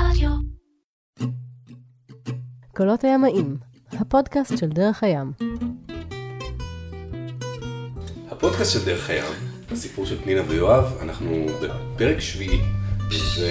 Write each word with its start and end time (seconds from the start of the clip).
רדיו. 0.00 0.30
קולות 2.76 3.04
הימאים, 3.04 3.56
הפודקאסט 3.92 4.58
של 4.58 4.68
דרך 4.68 5.02
הים. 5.02 5.32
הפודקאסט 8.30 8.72
של 8.72 8.84
דרך 8.84 9.10
הים, 9.10 9.32
הסיפור 9.70 10.06
של 10.06 10.22
פנינה 10.22 10.42
ויואב, 10.48 10.98
אנחנו 11.02 11.46
בפרק 11.62 12.20
שביעי. 12.20 12.60
ו... 13.10 13.44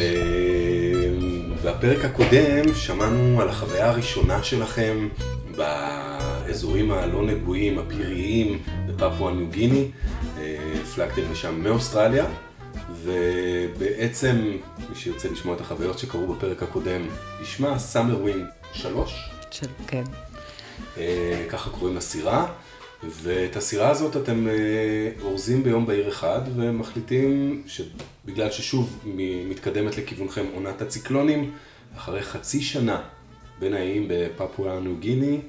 והפרק 1.61 2.05
הקודם 2.05 2.73
שמענו 2.73 3.41
על 3.41 3.49
החוויה 3.49 3.89
הראשונה 3.89 4.43
שלכם 4.43 5.09
באזורים 5.57 6.91
הלא 6.91 7.25
נגועים, 7.25 7.79
הפיריים, 7.79 8.59
בפפואה 8.87 9.33
ניו 9.33 9.47
גיני. 9.49 9.91
אה, 10.37 10.73
הפלגתם 10.83 11.21
לשם 11.31 11.63
מאוסטרליה, 11.63 12.25
ובעצם 13.05 14.57
מי 14.89 14.95
שירצה 14.95 15.29
לשמוע 15.29 15.55
את 15.55 15.61
החוויות 15.61 15.99
שקרו 15.99 16.33
בפרק 16.33 16.63
הקודם, 16.63 17.01
ישמע 17.41 17.79
סאמר 17.79 18.21
ווין 18.21 18.45
3. 18.73 19.29
של, 19.51 19.67
כן. 19.87 20.03
אה, 20.97 21.45
ככה 21.49 21.69
קוראים 21.69 21.95
לסירה, 21.95 22.53
ואת 23.03 23.55
הסירה 23.55 23.89
הזאת 23.89 24.17
אתם 24.17 24.47
אה, 24.47 24.53
אורזים 25.21 25.63
ביום 25.63 25.85
בהיר 25.85 26.09
אחד 26.09 26.41
ומחליטים 26.55 27.63
שבגלל 27.67 28.51
ששוב 28.51 28.99
מתקדמת 29.49 29.97
לכיוונכם 29.97 30.45
עונת 30.53 30.81
הציקלונים, 30.81 31.51
אחרי 31.97 32.21
חצי 32.23 32.61
שנה 32.61 33.01
בין 33.59 33.73
האיים 33.73 34.05
בפפואה 34.09 34.79
ניו 34.79 34.95
גיני, 34.99 35.39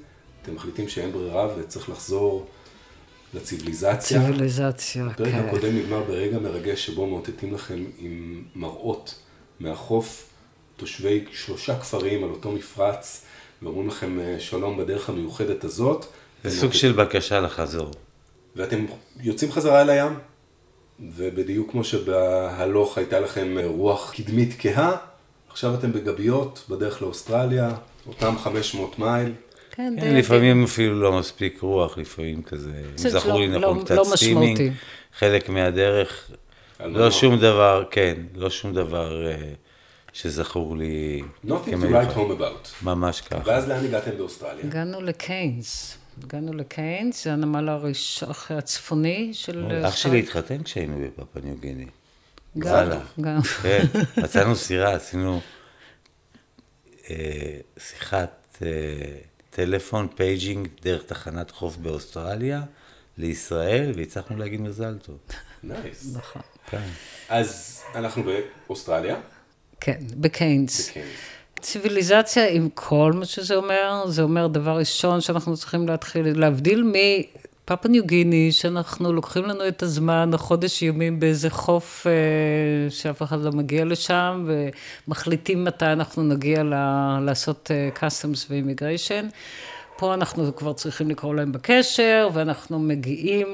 אתם 0.42 0.54
מחליטים 0.54 0.88
שאין 0.88 1.12
ברירה 1.12 1.48
וצריך 1.58 1.88
לחזור 1.88 2.46
לציוויליזציה. 3.36 4.20
ציוויליזציה, 4.20 5.06
הפרק 5.06 5.28
כן. 5.28 5.44
הקודם 5.46 5.76
נגמר 5.76 6.02
ברגע 6.02 6.38
מרגש 6.38 6.86
שבו 6.86 7.06
מאותתים 7.06 7.54
לכם 7.54 7.84
עם 7.98 8.44
מראות 8.54 9.14
מהחוף 9.60 10.26
תושבי 10.76 11.24
שלושה 11.32 11.78
כפרים 11.78 12.24
על 12.24 12.30
אותו 12.30 12.52
מפרץ 12.52 13.24
ואומרים 13.62 13.88
לכם 13.88 14.20
אה, 14.20 14.36
שלום 14.38 14.76
בדרך 14.76 15.08
המיוחדת 15.08 15.64
הזאת. 15.64 16.06
זה 16.44 16.60
סוג 16.60 16.72
של 16.72 16.92
בקשה 16.92 17.40
לחזור. 17.40 17.90
ואתם 18.56 18.86
יוצאים 19.20 19.52
חזרה 19.52 19.82
אל 19.82 19.90
הים, 19.90 20.12
ובדיוק 21.00 21.70
כמו 21.70 21.84
שבהלוך 21.84 22.98
הייתה 22.98 23.20
לכם 23.20 23.58
אה, 23.58 23.66
רוח 23.66 24.12
קדמית 24.16 24.54
כהה, 24.58 24.96
עכשיו 25.50 25.74
אתם 25.74 25.92
בגביות 25.92 26.64
בדרך 26.68 27.02
לאוסטרליה, 27.02 27.70
אותם 28.06 28.38
500 28.38 28.98
מייל. 28.98 29.32
כן, 29.76 29.94
כן, 30.00 30.04
די- 30.12 30.18
לפעמים 30.18 30.64
אפילו 30.64 31.00
לא 31.00 31.12
מספיק 31.18 31.60
רוח, 31.60 31.98
לפעמים 31.98 32.42
כזה, 32.42 32.70
אם 32.92 32.98
זה 32.98 33.10
זכור 33.10 33.40
לי 33.40 33.48
לא- 33.48 33.58
נכון, 33.58 33.78
לא- 33.78 33.84
קצת 33.84 33.94
לא 33.96 34.04
steaming, 34.16 34.52
משמעותי. 34.60 34.70
חלק 35.18 35.48
מהדרך, 35.48 36.30
לא. 36.80 37.10
שום 37.10 37.36
דבר, 37.38 37.84
כן, 37.90 38.14
לא 38.34 38.50
שום 38.50 38.74
דבר 38.74 39.26
אה, 39.30 39.36
שזכור 40.12 40.76
לי 40.76 41.22
Nothing 41.46 41.50
to 41.50 41.92
write 41.92 42.16
home 42.16 42.40
about. 42.40 42.68
ממש 42.82 43.20
ככה. 43.20 43.40
ואז 43.44 43.68
לאן 43.68 43.84
הגעתם 43.84 44.10
באוסטרליה? 44.18 44.64
הגענו 44.64 45.02
לקיינס. 45.02 45.98
הגענו 46.24 46.52
לקיינס, 46.52 47.24
זה 47.24 47.32
הנמל 47.32 47.68
הראשון 47.68 48.28
הצפוני 48.50 49.30
של... 49.34 49.82
אח. 49.88 49.96
שלי 49.96 50.18
התחתן 50.18 50.62
כשהיינו 50.62 50.96
בפפואה 51.06 51.44
ניו 51.44 51.54
גיני. 51.60 51.86
גם. 52.58 52.88
גם. 53.20 53.42
כן, 53.62 53.84
מצאנו 54.22 54.56
סירה, 54.56 54.92
עשינו 54.92 55.40
אה, 57.10 57.16
שיחת 57.78 58.58
אה, 58.62 58.68
טלפון, 59.56 60.08
paging, 60.14 60.68
דרך 60.82 61.02
תחנת 61.02 61.50
חוף 61.50 61.76
באוסטרליה 61.76 62.62
לישראל, 63.18 63.92
והצלחנו 63.96 64.36
להגיד 64.36 64.60
מזל 64.60 64.98
טוב. 64.98 65.16
nice. 65.62 66.16
נכון. 66.16 66.42
כן. 66.70 66.82
אז 67.28 67.82
אנחנו 67.94 68.22
באוסטרליה, 68.66 69.16
כן, 69.80 69.98
בקיינס. 70.16 70.88
בקיינס. 70.88 71.08
ציוויליזציה 71.60 72.48
עם 72.48 72.68
כל 72.74 73.12
מה 73.14 73.24
שזה 73.24 73.54
אומר, 73.54 74.04
זה 74.06 74.22
אומר 74.22 74.46
דבר 74.46 74.78
ראשון 74.78 75.20
שאנחנו 75.20 75.56
צריכים 75.56 75.88
להתחיל, 75.88 76.40
להבדיל 76.40 76.82
מפפואה 77.66 77.88
ניו 77.88 78.06
גיני, 78.06 78.52
שאנחנו 78.52 79.12
לוקחים 79.12 79.44
לנו 79.44 79.68
את 79.68 79.82
הזמן, 79.82 80.30
חודש 80.36 80.82
ימים 80.82 81.20
באיזה 81.20 81.50
חוף 81.50 82.06
אה, 82.06 82.90
שאף 82.90 83.22
אחד 83.22 83.40
לא 83.42 83.52
מגיע 83.52 83.84
לשם, 83.84 84.48
ומחליטים 85.08 85.64
מתי 85.64 85.86
אנחנו 85.86 86.22
נגיע 86.22 86.62
ל, 86.62 86.74
לעשות 87.20 87.70
אה, 87.70 87.88
customs 87.96 88.46
ואימיגריישן. 88.50 89.28
פה 89.96 90.14
אנחנו 90.14 90.56
כבר 90.56 90.72
צריכים 90.72 91.10
לקרוא 91.10 91.34
להם 91.34 91.52
בקשר, 91.52 92.28
ואנחנו 92.32 92.78
מגיעים, 92.78 93.46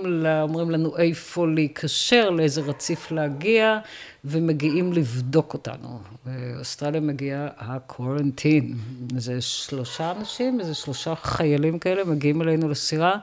אומרים 0.42 0.70
לנו 0.70 0.96
איפה 0.98 1.46
להיקשר, 1.46 2.30
לאיזה 2.30 2.60
רציף 2.60 3.10
להגיע, 3.10 3.78
ומגיעים 4.24 4.92
לבדוק 4.92 5.54
אותנו. 5.54 5.98
באוסטרליה 6.26 7.00
מגיע 7.00 7.48
הקורנטין. 7.58 8.74
איזה 9.14 9.40
שלושה 9.40 10.10
אנשים, 10.10 10.60
איזה 10.60 10.74
שלושה 10.74 11.14
חיילים 11.14 11.78
כאלה, 11.78 12.04
מגיעים 12.04 12.42
אלינו 12.42 12.68
לסירה, 12.68 13.16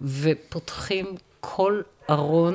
ופותחים 0.00 1.06
כל 1.40 1.82
ארון, 2.10 2.54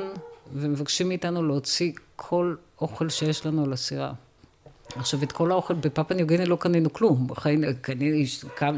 ומבקשים 0.52 1.08
מאיתנו 1.08 1.42
להוציא 1.42 1.92
כל 2.16 2.54
אוכל 2.80 3.08
שיש 3.08 3.46
לנו 3.46 3.64
על 3.64 3.72
הסירה. 3.72 4.12
עכשיו, 4.96 5.22
את 5.22 5.32
כל 5.32 5.50
האוכל 5.50 5.74
בפאפה 5.74 6.14
ניו 6.14 6.26
לא 6.46 6.56
קנינו 6.56 6.92
כלום. 6.92 7.26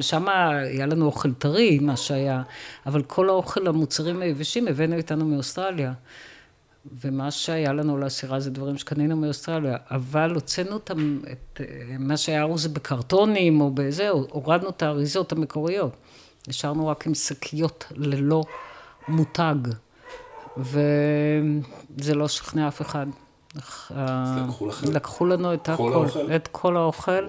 שם 0.00 0.28
היה 0.28 0.87
לנו 0.87 1.06
אוכל 1.06 1.32
טרי, 1.32 1.78
מה 1.78 1.97
שהיה, 1.97 2.43
אבל 2.87 3.03
כל 3.03 3.28
האוכל, 3.28 3.66
המוצרים 3.66 4.22
היבשים, 4.22 4.69
הבאנו 4.69 4.97
איתנו 4.97 5.25
מאוסטרליה. 5.25 5.92
ומה 7.00 7.31
שהיה 7.31 7.72
לנו 7.72 7.98
לסירה 7.98 8.41
זה 8.41 8.50
דברים 8.50 8.78
שקנינו 8.78 9.16
מאוסטרליה, 9.16 9.77
אבל 9.91 10.34
הוצאנו 10.34 10.72
אותם, 10.72 11.21
את, 11.32 11.60
מה 11.98 12.16
שהיה 12.16 12.42
ארוז 12.42 12.66
בקרטונים 12.66 13.60
או 13.60 13.71
בזה, 13.71 14.09
הורדנו 14.09 14.69
את 14.69 14.82
האריזות 14.82 15.32
המקוריות. 15.32 15.97
נשארנו 16.49 16.89
רק 16.89 17.06
עם 17.06 17.15
שקיות 17.15 17.84
ללא 17.97 18.43
מותג, 19.09 19.55
וזה 20.56 22.15
לא 22.15 22.28
שכנע 22.28 22.69
אף 22.69 22.83
אחד. 22.83 23.06
לקחו 24.47 24.67
לכם 24.67 24.93
לקחו 24.93 25.27
לנו 25.27 25.55
את 25.55 25.67
כל 25.67 25.73
הכל, 25.73 25.93
האוכל? 25.93 26.37
את 26.37 26.49
כל 26.53 26.77
האוכל. 26.77 27.27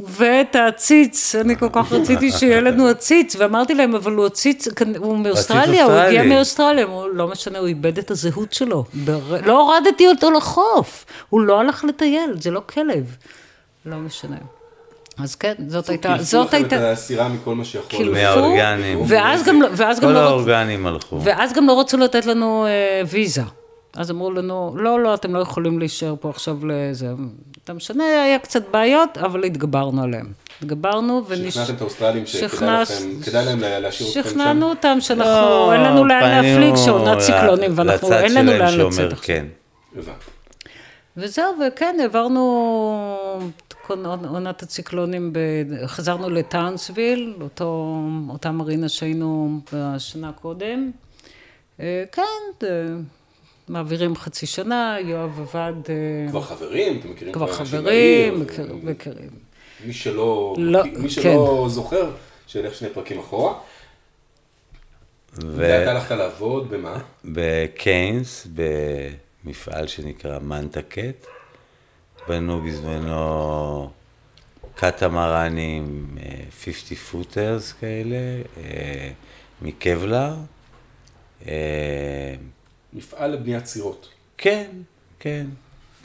ואת 0.00 0.54
העציץ, 0.54 1.34
אני 1.34 1.56
כל 1.56 1.68
כך 1.72 1.92
רציתי 1.92 2.32
שיהיה 2.32 2.60
לנו 2.60 2.88
עציץ, 2.88 3.36
ואמרתי 3.36 3.74
להם, 3.74 3.94
אבל 3.94 4.12
הוא 4.12 4.26
עציץ, 4.26 4.68
הוא 4.98 5.18
מאוסטרליה, 5.18 5.84
הוא 5.84 5.92
הגיע 5.92 6.20
אוסטרלי. 6.20 6.34
מאוסטרליה, 6.34 6.84
הוא 6.84 7.08
לא 7.08 7.28
משנה, 7.28 7.58
הוא 7.58 7.66
איבד 7.66 7.98
את 7.98 8.10
הזהות 8.10 8.52
שלו. 8.52 8.84
לא 9.44 9.60
הורדתי 9.60 10.08
אותו 10.08 10.30
לחוף, 10.30 11.04
הוא 11.28 11.40
לא 11.40 11.60
הלך 11.60 11.84
לטייל, 11.84 12.36
זה 12.40 12.50
לא 12.50 12.62
כלב. 12.66 13.16
לא 13.86 13.96
משנה. 13.96 14.36
אז 15.18 15.34
כן, 15.36 15.54
זאת 15.66 15.88
הייתה, 15.88 16.08
קילפו 16.08 16.24
זאת 16.24 16.46
לכם 16.46 16.66
את 16.66 16.72
הייתה, 16.72 16.90
הסירה 16.90 17.28
מכל 17.28 17.54
מה 17.54 17.64
שיכול. 17.64 17.88
קילפו, 17.90 18.12
מהאורגנים. 18.12 19.02
ואז 19.08 19.44
גם, 19.44 19.62
לא- 19.62 19.68
ואז 19.72 20.00
גם 20.00 20.08
כל 20.08 20.12
לא 20.12 20.18
רצו, 20.18 20.28
האורגנים 20.28 20.86
הלכו. 20.86 21.20
ואז 21.24 21.52
גם 21.52 21.66
לא 21.66 21.80
רצו 21.80 21.96
לתת 21.96 22.26
לנו 22.26 22.66
אה, 22.66 23.02
ויזה. 23.06 23.42
אז 23.96 24.10
אמרו 24.10 24.30
לנו, 24.30 24.74
לא, 24.76 25.00
לא, 25.00 25.14
אתם 25.14 25.34
לא 25.34 25.38
יכולים 25.38 25.78
להישאר 25.78 26.14
פה 26.20 26.30
עכשיו 26.30 26.56
לזה. 26.66 27.06
אתה 27.64 27.72
משנה, 27.72 28.04
היה 28.04 28.38
קצת 28.38 28.62
בעיות, 28.70 29.18
אבל 29.18 29.44
התגברנו 29.44 30.02
עליהם. 30.02 30.26
התגברנו 30.62 31.22
ונש... 31.28 31.54
שכנעתם 31.54 31.74
את 31.74 31.80
האוסטרלים 31.80 32.26
שכדאי 32.26 32.82
לכם, 32.82 32.94
כדאי 33.24 33.44
להם 33.44 33.60
להשאיר 33.60 34.08
אתכם 34.08 34.22
שם? 34.22 34.30
שכנענו 34.30 34.70
אותם 34.70 34.96
שאנחנו, 35.00 35.24
לא, 35.32 35.72
אין 35.72 35.80
לנו 35.80 36.04
לאן 36.04 36.44
להפליג, 36.44 36.76
שעונת 36.76 37.18
ציקלונים, 37.18 37.72
ואנחנו, 37.74 38.08
לצד 38.08 38.16
אין 38.22 38.34
לנו 38.34 38.48
שלהם 38.48 38.60
לאן 38.60 38.70
שאומר 38.70 38.88
לצאת 38.88 39.12
עכשיו. 39.12 39.24
כן. 39.26 39.46
הבנתי. 39.96 40.10
וזהו, 41.16 41.44
וכן, 41.68 41.96
העברנו 42.00 42.40
את 43.38 43.62
כל 43.62 43.63
עונת 44.28 44.62
הציקלונים, 44.62 45.32
ב... 45.32 45.38
חזרנו 45.86 46.30
לטאונסוויל, 46.30 47.34
אותו, 47.40 47.96
אותה 48.28 48.50
מרינה 48.50 48.88
שהיינו 48.88 49.60
בשנה 49.72 50.32
קודם. 50.32 50.90
אה, 51.80 52.04
כן, 52.12 52.22
אה, 52.62 52.68
מעבירים 53.68 54.16
חצי 54.16 54.46
שנה, 54.46 54.96
יואב 55.00 55.40
עבד... 55.40 55.72
אה, 55.88 56.30
כבר 56.30 56.42
חברים, 56.42 56.98
אתם 57.00 57.10
מכירים 57.10 57.34
כבר 57.34 57.52
חברים, 57.52 58.40
מכיר- 58.40 58.74
מכירים. 58.82 59.30
מי 59.84 59.92
שלא, 59.92 60.54
לא, 60.58 60.82
מי 60.98 61.10
שלא 61.10 61.66
זוכר, 61.70 62.10
שילך 62.46 62.74
שני 62.74 62.88
פרקים 62.88 63.18
אחורה. 63.20 63.54
ו- 65.42 65.54
ואתה 65.56 65.90
הלכת 65.90 66.10
לעבוד 66.10 66.70
במה? 66.70 66.98
בקיינס, 67.24 68.46
במפעל 69.44 69.86
שנקרא 69.86 70.38
מנטקט, 70.38 71.26
בנו 72.28 72.60
בזמנו 72.60 73.90
קטמרנים, 74.74 76.06
אה, 76.20 76.34
50 76.64 76.96
פוטרס 76.96 77.72
כאלה, 77.72 78.16
אה, 78.56 79.10
מקבלר. 79.62 80.34
אה, 81.48 82.34
מפעל 82.92 83.30
לבניית 83.30 83.66
סירות. 83.66 84.08
כן, 84.38 84.70
כן, 85.18 85.46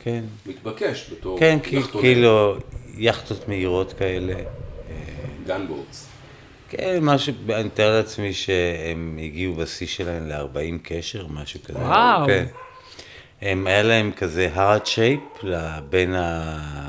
כן. 0.03 0.23
מתבקש 0.45 1.11
בתור 1.11 1.39
כן, 1.39 1.57
יאכטות, 1.71 2.01
כאילו, 2.01 2.57
יכטות 2.97 3.47
מהירות 3.47 3.93
כאלה. 3.93 4.33
גנבורדס. 5.47 6.07
כן, 6.69 6.99
משהו, 7.01 7.33
אני 7.49 7.63
מתאר 7.63 7.97
לעצמי 7.97 8.33
שהם 8.33 9.19
הגיעו 9.23 9.55
בשיא 9.55 9.87
שלהם 9.87 10.27
ל-40 10.27 10.79
קשר, 10.83 11.27
משהו 11.27 11.59
כזה. 11.63 11.79
וואו. 11.79 12.27
כן. 12.27 12.45
הם, 13.41 13.67
היה 13.67 13.83
להם 13.83 14.11
כזה 14.11 14.49
hard 14.55 14.85
shape 14.85 15.45
בין 15.89 16.13
ה... 16.13 16.79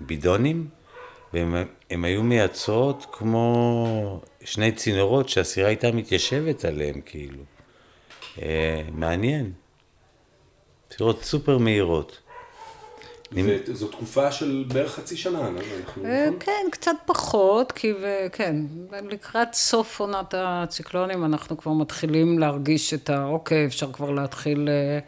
בידונים, 0.00 0.68
והם 1.32 1.54
הם 1.90 2.04
היו 2.04 2.22
מייצרות 2.22 3.06
כמו 3.12 4.20
שני 4.44 4.72
צינורות 4.72 5.28
שהסירה 5.28 5.68
הייתה 5.68 5.92
מתיישבת 5.92 6.64
עליהם, 6.64 7.00
כאילו. 7.06 7.42
אה, 8.42 8.82
מעניין. 8.92 9.52
סירות 10.96 11.24
סופר 11.24 11.58
מהירות. 11.58 12.18
וזו 13.32 13.88
תקופה 13.88 14.32
של 14.32 14.64
בערך 14.68 14.94
חצי 14.94 15.16
שנה, 15.16 15.50
לא? 15.50 15.60
אנחנו... 15.80 16.04
אה, 16.04 16.26
נכון? 16.26 16.38
כן, 16.40 16.66
קצת 16.72 16.96
פחות, 17.06 17.72
כי 17.72 17.92
ו- 17.92 18.26
כן, 18.32 18.56
לקראת 19.10 19.54
סוף 19.54 20.00
עונת 20.00 20.34
הציקלונים 20.36 21.24
אנחנו 21.24 21.56
כבר 21.56 21.72
מתחילים 21.72 22.38
להרגיש 22.38 22.94
את 22.94 23.10
ה... 23.10 23.24
אוקיי, 23.24 23.66
אפשר 23.66 23.92
כבר 23.92 24.10
להתחיל 24.10 24.68
אה, 24.68 24.98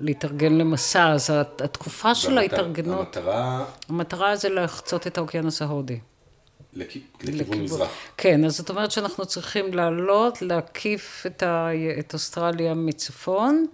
להתארגן 0.00 0.52
למסע, 0.58 1.08
אז 1.12 1.30
הת- 1.30 1.60
התקופה 1.60 2.14
של 2.14 2.38
ההתארגנות, 2.38 3.16
המטרה 3.16 3.64
המטרה 3.88 4.36
זה 4.36 4.48
לחצות 4.48 5.06
את 5.06 5.18
האוקיינוס 5.18 5.62
ההודי. 5.62 5.98
לכ- 6.76 6.96
לכיוון 7.24 7.60
מזרח. 7.60 7.88
כן, 8.16 8.44
אז 8.44 8.56
זאת 8.56 8.70
אומרת 8.70 8.90
שאנחנו 8.90 9.26
צריכים 9.26 9.74
לעלות, 9.74 10.42
להקיף 10.42 11.22
את, 11.26 11.42
ה... 11.42 11.68
את 11.98 12.12
אוסטרליה 12.14 12.74
מצפון 12.74 13.66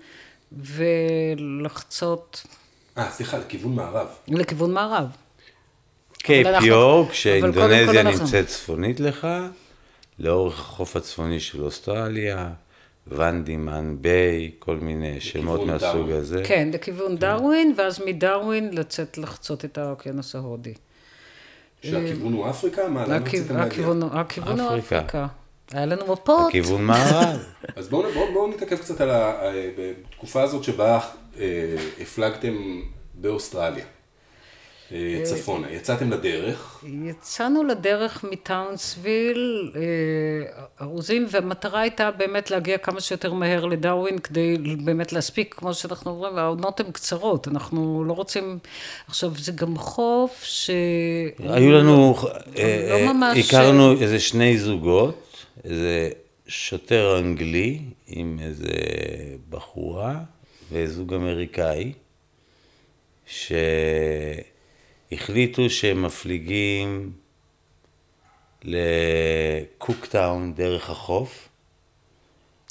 ולחצות 0.52 2.46
אה, 2.98 3.10
סליחה, 3.10 3.38
לכיוון 3.38 3.74
מערב. 3.74 4.06
לכיוון 4.28 4.72
מערב. 4.72 5.06
קייפ 6.18 6.46
אנחנו- 6.46 6.66
יורק, 6.66 7.12
שאינדונזיה 7.12 7.86
כל 7.92 7.98
אנחנו- 7.98 8.24
נמצאת 8.24 8.46
צפונית 8.46 9.00
לך, 9.00 9.26
לאורך 10.18 10.60
החוף 10.60 10.96
הצפוני 10.96 11.40
של 11.40 11.62
אוסטרליה, 11.62 12.50
ונדימן 13.10 13.96
ביי, 14.00 14.50
כל 14.58 14.76
מיני 14.76 15.20
שמות 15.20 15.66
מהסוג 15.66 15.88
דרווין. 15.98 16.16
הזה. 16.16 16.42
כן, 16.46 16.68
לכיוון 16.72 17.16
דרווין, 17.16 17.74
ואז 17.76 18.00
מדרווין 18.06 18.70
לצאת 18.74 19.18
לחצות 19.18 19.64
את 19.64 19.78
האוקיינוס 19.78 20.34
ההודי. 20.34 20.74
שהכיוון 21.82 22.32
הוא 22.32 22.50
אפריקה? 22.50 22.88
מה, 22.88 23.06
לאן 23.06 23.22
הכיו- 23.22 23.40
רציתם 23.40 23.54
להגיע? 23.56 23.66
הכיוון 23.72 24.02
הוא- 24.02 24.10
הכיוון 24.12 24.60
אפריקה. 24.60 24.96
אפריקה. 24.98 25.26
היה 25.72 25.86
לנו 25.86 26.12
מפות. 26.12 26.48
לכיוון 26.48 26.84
מערב. 26.84 27.38
אז 27.76 27.88
בואו 27.88 28.12
בוא, 28.14 28.30
בוא 28.32 28.48
נתעכב 28.48 28.76
קצת 28.76 29.00
על 29.00 29.10
ה- 29.10 29.42
אה, 29.42 29.70
בתקופה 29.78 30.42
הזאת 30.42 30.64
שבה 30.64 30.98
אה, 31.38 31.44
הפלגתם 32.00 32.80
באוסטרליה, 33.14 33.84
צפונה. 35.22 35.70
יצאתם 35.72 36.12
לדרך, 36.12 36.84
יצאנו 37.04 37.64
לדרך 37.64 38.24
מטאונסוויל, 38.24 39.72
אה, 39.76 39.80
ארוזים, 40.80 41.26
והמטרה 41.30 41.80
הייתה 41.80 42.10
באמת 42.10 42.50
להגיע 42.50 42.78
כמה 42.78 43.00
שיותר 43.00 43.32
מהר 43.32 43.64
לדרווין, 43.66 44.18
כדי 44.18 44.56
באמת 44.84 45.12
להספיק, 45.12 45.54
כמו 45.58 45.74
שאנחנו 45.74 46.10
אומרים, 46.10 46.38
העונות 46.38 46.80
הן 46.80 46.90
קצרות, 46.92 47.48
אנחנו 47.48 48.04
לא 48.04 48.12
רוצים... 48.12 48.58
עכשיו, 49.06 49.32
זה 49.38 49.52
גם 49.52 49.76
חוף 49.76 50.42
ש... 50.44 50.70
היו 51.38 51.70
לנו, 51.72 52.16
לא 52.22 52.30
אה, 52.58 53.12
ממש- 53.12 53.38
הכרנו 53.54 53.92
איזה 54.00 54.20
שני 54.20 54.58
זוגות, 54.58 55.46
איזה 55.64 56.10
שוטר 56.46 57.18
אנגלי 57.18 57.78
עם 58.06 58.38
איזה 58.42 58.68
בחורה 59.50 60.14
וזוג 60.72 61.14
אמריקאי, 61.14 61.92
שהחליטו 65.10 65.70
שהם 65.70 66.02
מפליגים 66.02 67.10
לקוקטאון 68.64 70.52
דרך 70.54 70.90
החוף, 70.90 71.48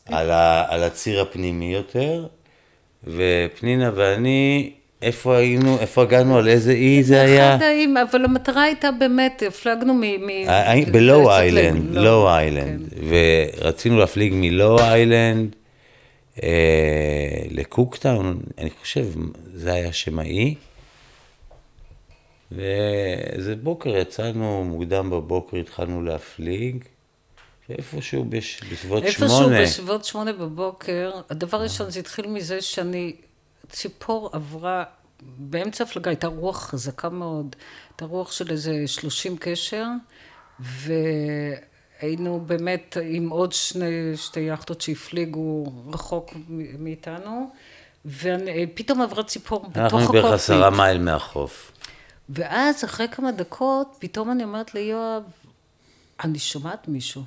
על, 0.06 0.32
ה, 0.32 0.66
על 0.74 0.84
הציר 0.84 1.22
הפנימי 1.22 1.74
יותר, 1.74 2.28
ופנינה 3.04 3.92
ואני, 3.96 4.72
איפה 5.02 5.38
היינו, 5.38 5.80
איפה 5.80 6.02
הגענו, 6.02 6.38
על 6.38 6.48
איזה 6.48 6.72
אי 6.72 7.04
זה 7.04 7.22
היה? 7.22 7.56
אחד 7.56 7.64
האיים, 7.64 7.98
אבל 7.98 8.26
המטרה 8.26 8.64
הייתה 8.64 8.92
באמת, 8.92 9.44
הפלגנו 9.48 9.94
מ... 9.94 10.02
מ- 10.02 10.30
אה, 10.50 10.74
בלואו 10.92 11.24
קצת 11.26 11.32
איילנד, 11.40 11.96
ל- 11.96 12.00
לואו 12.00 12.26
כן. 12.28 12.34
איילנד, 12.34 12.94
ורצינו 13.62 13.98
להפליג 14.00 14.34
מלואו 14.36 14.80
איילנד 14.80 15.56
אה, 16.44 16.50
לקוקטאון, 17.52 18.40
אני 18.58 18.70
חושב, 18.82 19.06
זה 19.54 19.74
היה 19.74 19.94
שם 19.94 20.20
האי. 20.20 20.56
ואיזה 22.52 23.56
בוקר 23.56 23.90
יצאנו, 23.98 24.64
מוקדם 24.64 25.10
בבוקר 25.10 25.58
התחלנו 25.58 26.02
להפליג, 26.04 26.84
ואיפשהו 27.70 28.26
בש- 28.30 28.62
בסביבות 28.72 29.04
איפשהו 29.04 29.30
שמונה, 29.30 29.62
בסביבות 29.62 30.06
שמונה 30.06 30.34
בבוקר, 30.34 31.12
הדבר 31.30 31.62
ראשון, 31.62 31.90
זה 31.92 32.00
התחיל 32.00 32.28
מזה 32.28 32.62
שאני, 32.62 33.16
ציפור 33.70 34.30
עברה, 34.34 34.84
באמצע 35.22 35.84
הפלגה 35.84 36.12
הייתה 36.12 36.28
רוח 36.28 36.64
חזקה 36.70 37.10
מאוד, 37.10 37.56
הייתה 37.90 38.06
רוח 38.06 38.32
של 38.32 38.52
איזה 38.52 38.84
30 38.88 39.38
קשר, 39.40 39.86
והיינו 40.60 42.40
באמת 42.46 42.98
עם 43.04 43.30
עוד 43.30 43.52
שני, 43.54 43.86
שתי 44.16 44.40
יכטות 44.40 44.82
שהפליגו 44.82 45.64
רחוק 45.94 46.34
מאיתנו, 46.80 47.50
ופתאום 48.06 49.02
עברה 49.02 49.24
ציפור 49.24 49.60
בתוך 49.60 49.78
אנחנו 49.78 50.00
הקוקפיט. 50.00 50.22
בערך 50.24 50.34
עשרה 50.34 50.70
מייל 50.70 50.98
מהחוף. 51.02 51.72
ואז 52.30 52.84
אחרי 52.84 53.08
כמה 53.08 53.32
דקות, 53.32 53.96
פתאום 54.00 54.32
אני 54.32 54.44
אומרת 54.44 54.76
ליואב, 54.76 55.24
אני 56.24 56.40
שומעת 56.40 56.88
מישהו. 56.88 57.24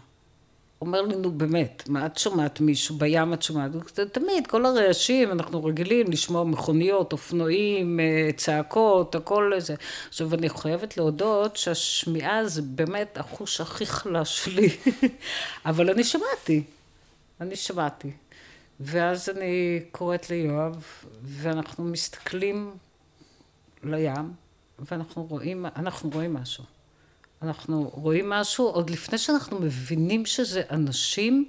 אומר 0.80 1.02
לי, 1.02 1.16
נו 1.16 1.30
באמת, 1.30 1.88
מה 1.88 2.06
את 2.06 2.18
שומעת 2.18 2.60
מישהו? 2.60 2.96
בים 2.96 3.32
את 3.32 3.42
שומעת? 3.42 3.70
תמיד, 4.12 4.46
כל 4.46 4.66
הרעשים, 4.66 5.30
אנחנו 5.30 5.64
רגילים 5.64 6.10
לשמוע 6.10 6.44
מכוניות, 6.44 7.12
אופנועים, 7.12 8.00
אה, 8.00 8.30
צעקות, 8.36 9.14
הכל 9.14 9.52
זה. 9.58 9.74
עכשיו, 10.08 10.34
אני 10.34 10.48
חייבת 10.48 10.96
להודות 10.96 11.56
שהשמיעה 11.56 12.46
זה 12.46 12.62
באמת 12.62 13.18
החוש 13.18 13.60
הכי 13.60 13.86
חלש 13.86 14.44
שלי, 14.44 14.68
אבל 15.66 15.90
אני 15.90 16.04
שמעתי, 16.04 16.62
אני 17.40 17.56
שמעתי. 17.56 18.10
ואז 18.80 19.28
אני 19.28 19.80
קוראת 19.92 20.30
ליואב, 20.30 20.84
ואנחנו 21.22 21.84
מסתכלים 21.84 22.70
לים, 23.84 24.41
ואנחנו 24.90 25.26
רואים, 25.30 25.66
אנחנו 25.76 26.10
רואים 26.10 26.34
משהו. 26.34 26.64
אנחנו 27.42 27.90
רואים 27.94 28.30
משהו, 28.30 28.66
עוד 28.68 28.90
לפני 28.90 29.18
שאנחנו 29.18 29.58
מבינים 29.60 30.26
שזה 30.26 30.62
אנשים, 30.70 31.44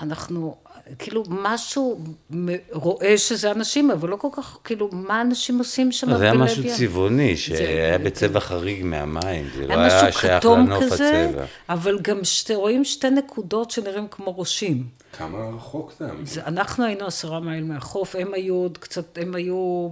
אנחנו, 0.00 0.56
כאילו, 0.98 1.22
משהו 1.28 2.00
מ- 2.34 2.46
רואה 2.72 3.18
שזה 3.18 3.50
אנשים, 3.52 3.90
אבל 3.90 4.08
לא 4.08 4.16
כל 4.16 4.28
כך, 4.32 4.58
כאילו, 4.64 4.88
מה 4.92 5.20
אנשים 5.20 5.58
עושים 5.58 5.92
שם 5.92 6.16
זה 6.16 6.22
היה 6.24 6.34
משהו? 6.34 6.62
צבעוני, 6.76 7.36
שהיה 7.36 7.98
זה- 7.98 8.04
בצבע 8.04 8.40
חריג 8.40 8.84
מהמים, 8.84 9.48
זה 9.56 9.66
לא 9.66 9.74
היה 9.74 9.86
היה 9.96 10.08
משהו 10.08 10.20
שייך 10.20 10.38
כתום 10.40 10.60
לנוף 10.70 10.84
כזה, 10.84 11.26
הצבע. 11.28 11.44
אבל 11.68 11.98
גם 12.02 12.24
שתי, 12.24 12.54
רואים 12.54 12.84
שתי 12.84 13.10
נקודות 13.10 13.70
שנראים 13.70 14.08
כמו 14.10 14.38
ראשים. 14.38 14.86
כמה 15.18 15.38
רחוק? 15.56 15.92
זה, 16.24 16.44
אנחנו 16.46 16.84
היינו 16.84 17.06
עשרה 17.06 17.40
מייל 17.40 17.64
מהחוף, 17.64 18.16
הם 18.16 18.34
היו 18.34 18.54
עוד 18.54 18.78
קצת, 18.78 19.18
הם 19.20 19.34
היו 19.34 19.88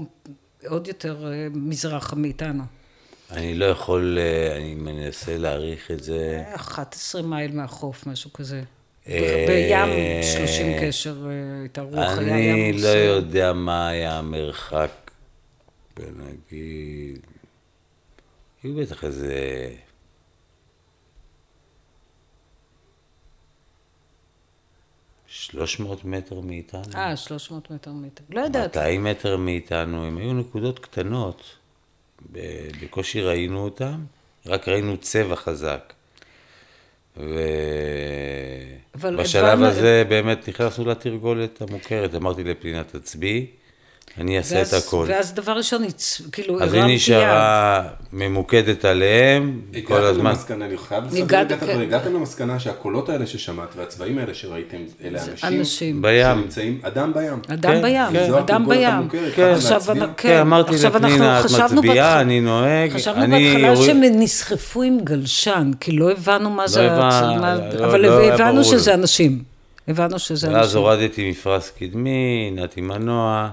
עוד 0.67 0.89
יותר 0.89 1.33
אה, 1.33 1.47
מזרחה 1.55 2.17
מאיתנו. 2.17 2.63
אני 3.31 3.55
לא 3.55 3.65
יכול, 3.65 4.19
אה, 4.21 4.57
אני 4.57 4.75
מנסה 4.75 5.37
להעריך 5.37 5.91
את 5.91 6.03
זה. 6.03 6.45
11 6.55 7.23
מייל 7.23 7.53
מהחוף, 7.53 8.07
משהו 8.07 8.33
כזה. 8.33 8.63
אה, 9.09 9.45
בים 9.49 10.23
30 10.23 10.67
קשר 10.81 11.17
הייתה 11.61 11.83
רוח, 11.83 11.97
היה 12.19 12.19
אני 12.19 12.41
ים 12.41 12.75
לא 12.75 12.81
סוער. 12.81 12.97
יודע 12.97 13.53
מה 13.53 13.89
היה 13.89 14.19
המרחק, 14.19 15.11
נגיד, 15.99 17.19
היו 18.63 18.75
בטח 18.75 19.05
איזה... 19.05 19.35
שלוש 25.51 25.81
מאות 25.81 26.05
מטר 26.05 26.41
מאיתנו, 26.41 26.83
אה, 26.95 27.17
300 27.17 27.71
מטר 27.71 27.93
מטר. 27.93 28.25
לא 28.31 28.41
יודעת. 28.41 28.77
200 28.77 29.05
מטר 29.05 29.37
מאיתנו, 29.37 30.05
הם 30.05 30.19
היו 30.19 30.33
נקודות 30.33 30.79
קטנות, 30.79 31.43
בקושי 32.81 33.23
ראינו 33.23 33.65
אותם, 33.65 34.05
רק 34.47 34.69
ראינו 34.69 34.97
צבע 34.97 35.37
חזק. 35.37 35.93
ובשלב 38.95 39.63
הזה 39.63 40.05
באמת 40.09 40.49
נכנסנו 40.49 40.85
לתרגולת 40.85 41.63
המוכרת, 41.63 42.15
אמרתי 42.15 42.45
לפנינה 42.45 42.85
תצביעי, 42.85 43.47
אני 44.21 44.39
אעשה 44.39 44.55
את 44.63 44.67
ואז- 44.73 44.75
הכל. 44.87 45.05
ואז 45.09 45.35
דבר 45.35 45.53
ראשון, 45.53 45.83
כאילו, 46.33 46.55
אז 46.63 46.75
הרמתי 46.75 46.89
היא 46.91 46.97
נשארה 46.97 47.83
ממוקדת 48.13 48.85
עליהם 48.85 49.61
כל 49.85 49.95
הגעתם 49.95 50.11
הזמן. 50.11 50.31
למסקנה, 50.31 50.65
אני 50.65 50.77
חייב 50.79 51.05
לספר, 51.05 51.23
הגעת- 51.23 51.47
הגעתם- 51.53 51.67
כן. 51.67 51.81
הגעתם 51.81 52.15
למסקנה 52.15 52.59
שהקולות 52.59 53.09
האלה 53.09 53.27
ששמעת 53.27 53.69
והצבעים 53.77 54.19
האלה 54.19 54.35
שראיתם, 54.35 54.77
אלה 55.05 55.19
אנשים 55.31 55.59
אנשים. 55.61 56.03
בים. 56.03 56.27
שנמצאים, 56.39 56.79
אדם 56.83 57.13
בים. 57.15 57.39
אדם 57.49 57.73
כן, 57.73 57.83
בים, 57.83 58.13
כן. 58.27 58.35
אדם 58.35 58.69
בים. 58.69 59.09
כן. 59.37 59.43
עכשיו, 59.55 59.73
להצביע? 59.73 59.95
אנחנו- 60.03 60.15
כן, 60.17 60.39
אמרתי 60.41 60.75
לפנינה, 60.75 61.41
את 61.41 61.45
מצביעה, 61.73 62.21
אני 62.21 62.41
נוהג, 62.41 62.91
חשבנו 62.93 63.27
בהתחלה 63.37 63.77
שהם 63.77 64.01
נסחפו 64.05 64.83
עם 64.83 64.99
גלשן, 65.05 65.71
כי 65.81 65.93
לא 65.93 66.11
הבנו 66.11 66.51
מה 66.51 66.69
זה, 66.69 66.89
הצ- 66.97 67.01
מה- 67.41 67.55
לא- 67.79 67.85
אבל 67.87 68.01
לא 68.01 68.19
היה 68.19 68.35
הבנו 68.35 68.65
שזה. 68.65 68.95
אנשים. 68.95 69.43
הבנו 69.89 70.19
שזה 70.19 70.49
ואז 70.53 70.65
אנשים. 70.67 70.79
הורדתי 70.79 71.31
מפרש 71.31 71.71
קדמי, 71.79 72.51
נעתי 72.55 72.81
מנוע, 72.81 73.49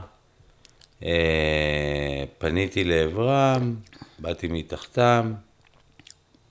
פניתי 2.38 2.84
לעברם, 2.84 3.76
באתי 4.20 4.48
מתחתם, 4.48 5.34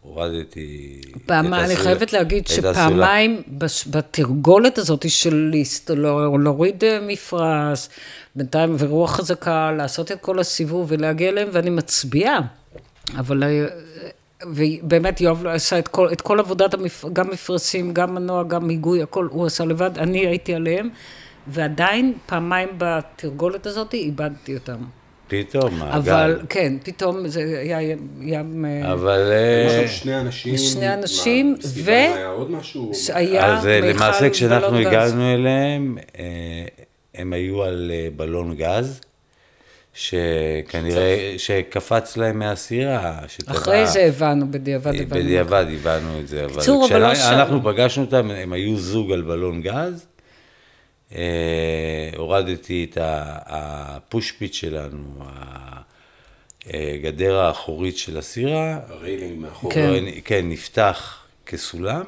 הורדתי... 0.01 1.01
את 1.27 1.31
אני 1.31 1.77
חייבת 1.77 2.13
להגיד. 2.13 2.47
שפעמיים 2.47 3.43
בש- 3.49 3.89
בתרגולת 3.89 4.79
הזאת 4.79 5.11
של 5.11 5.51
להסת- 5.55 5.91
לא- 5.91 6.39
להוריד 6.41 6.85
אה, 6.85 6.99
מפרש, 7.03 7.89
בינתיים 8.37 8.75
ורוח 8.79 9.17
חזקה, 9.17 9.73
לעשות 9.73 10.13
את 10.13 10.21
כל 10.21 10.39
הסיבוב 10.39 10.87
ולהגיע 10.89 11.29
אליהם, 11.29 11.49
ואני 11.53 11.71
מצביעה. 11.71 12.39
אבל 13.19 13.43
אה, 13.45 13.67
ובאמת 14.47 15.21
יואב 15.21 15.43
לא 15.43 15.51
עשה 15.51 15.79
את 15.79 15.89
כל, 15.89 16.13
את 16.13 16.21
כל 16.21 16.41
עבודת, 16.41 16.75
המפ... 16.75 17.05
גם 17.13 17.31
מפרשים, 17.31 17.95
גם 17.95 18.15
מנוע, 18.15 18.43
גם 18.43 18.69
היגוי, 18.69 19.03
הכל 19.03 19.29
הוא 19.31 19.47
עשה 19.47 19.65
לבד, 19.65 19.99
אני 19.99 20.27
הייתי 20.27 20.55
עליהם, 20.55 20.89
ועדיין 21.47 22.15
פעמיים 22.27 22.69
בתרגולת 22.79 23.67
הזאת 23.67 23.95
איבדתי 23.95 24.55
אותם. 24.55 24.79
פתאום, 25.29 25.79
מעגל. 25.79 25.97
אבל 25.97 26.41
כן, 26.49 26.73
פתאום 26.85 27.29
זה 27.29 27.59
היה 27.61 27.83
ים... 28.21 28.65
אה, 28.65 28.93
אבל... 28.93 29.33
היו 29.33 29.71
אה, 29.71 29.89
שם 29.89 29.95
שני 29.95 30.21
אנשים. 30.21 30.59
שני 30.59 30.95
אנשים, 30.95 31.57
ו- 31.75 31.91
היה 31.91 32.29
עוד 32.29 32.51
משהו? 32.51 32.91
שהיה 32.95 33.47
אז 33.47 33.67
אה, 33.67 33.81
למעשה 33.81 34.31
כשאנחנו. 34.31 34.79
הגענו 34.79 35.35
אליהם, 35.35 35.99
הם 37.15 37.33
היו 37.33 37.63
על 37.63 37.91
בלון 38.17 38.55
גז, 38.55 39.01
שכנראה, 39.95 41.35
שקפץ 41.37 42.17
להם 42.17 42.39
מהסירה, 42.39 43.21
שטבע. 43.29 43.53
אחרי 43.53 43.87
זה 43.87 44.03
הבנו, 44.03 44.51
בדיעבד 44.51 44.95
הבנו. 44.95 45.21
בדיעבד 45.23 45.67
הבנו 45.75 46.21
את 46.21 46.29
זה, 46.29 46.45
אבל 46.45 46.55
קיצור, 46.55 46.87
אבל 46.91 47.03
לא 47.03 47.15
כשאנחנו 47.15 47.59
שם. 47.59 47.65
פגשנו 47.65 48.05
אותם, 48.05 48.31
הם 48.31 48.53
היו 48.53 48.77
זוג 48.77 49.13
על 49.13 49.23
בלון 49.23 49.63
גז, 49.63 50.07
הורדתי 52.17 52.87
את 52.91 52.97
ה- 52.97 53.39
ה 53.47 53.60
pushpit 53.60 54.55
שלנו, 54.55 55.03
הגדר 56.67 57.37
האחורית 57.37 57.99
של 57.99 58.19
הסירה, 58.19 58.79
ה 58.89 58.95
railing 58.95 59.39
מאחור. 59.41 59.73
כן. 59.73 60.05
כן, 60.25 60.49
נפתח 60.49 61.19
כסולם, 61.47 62.05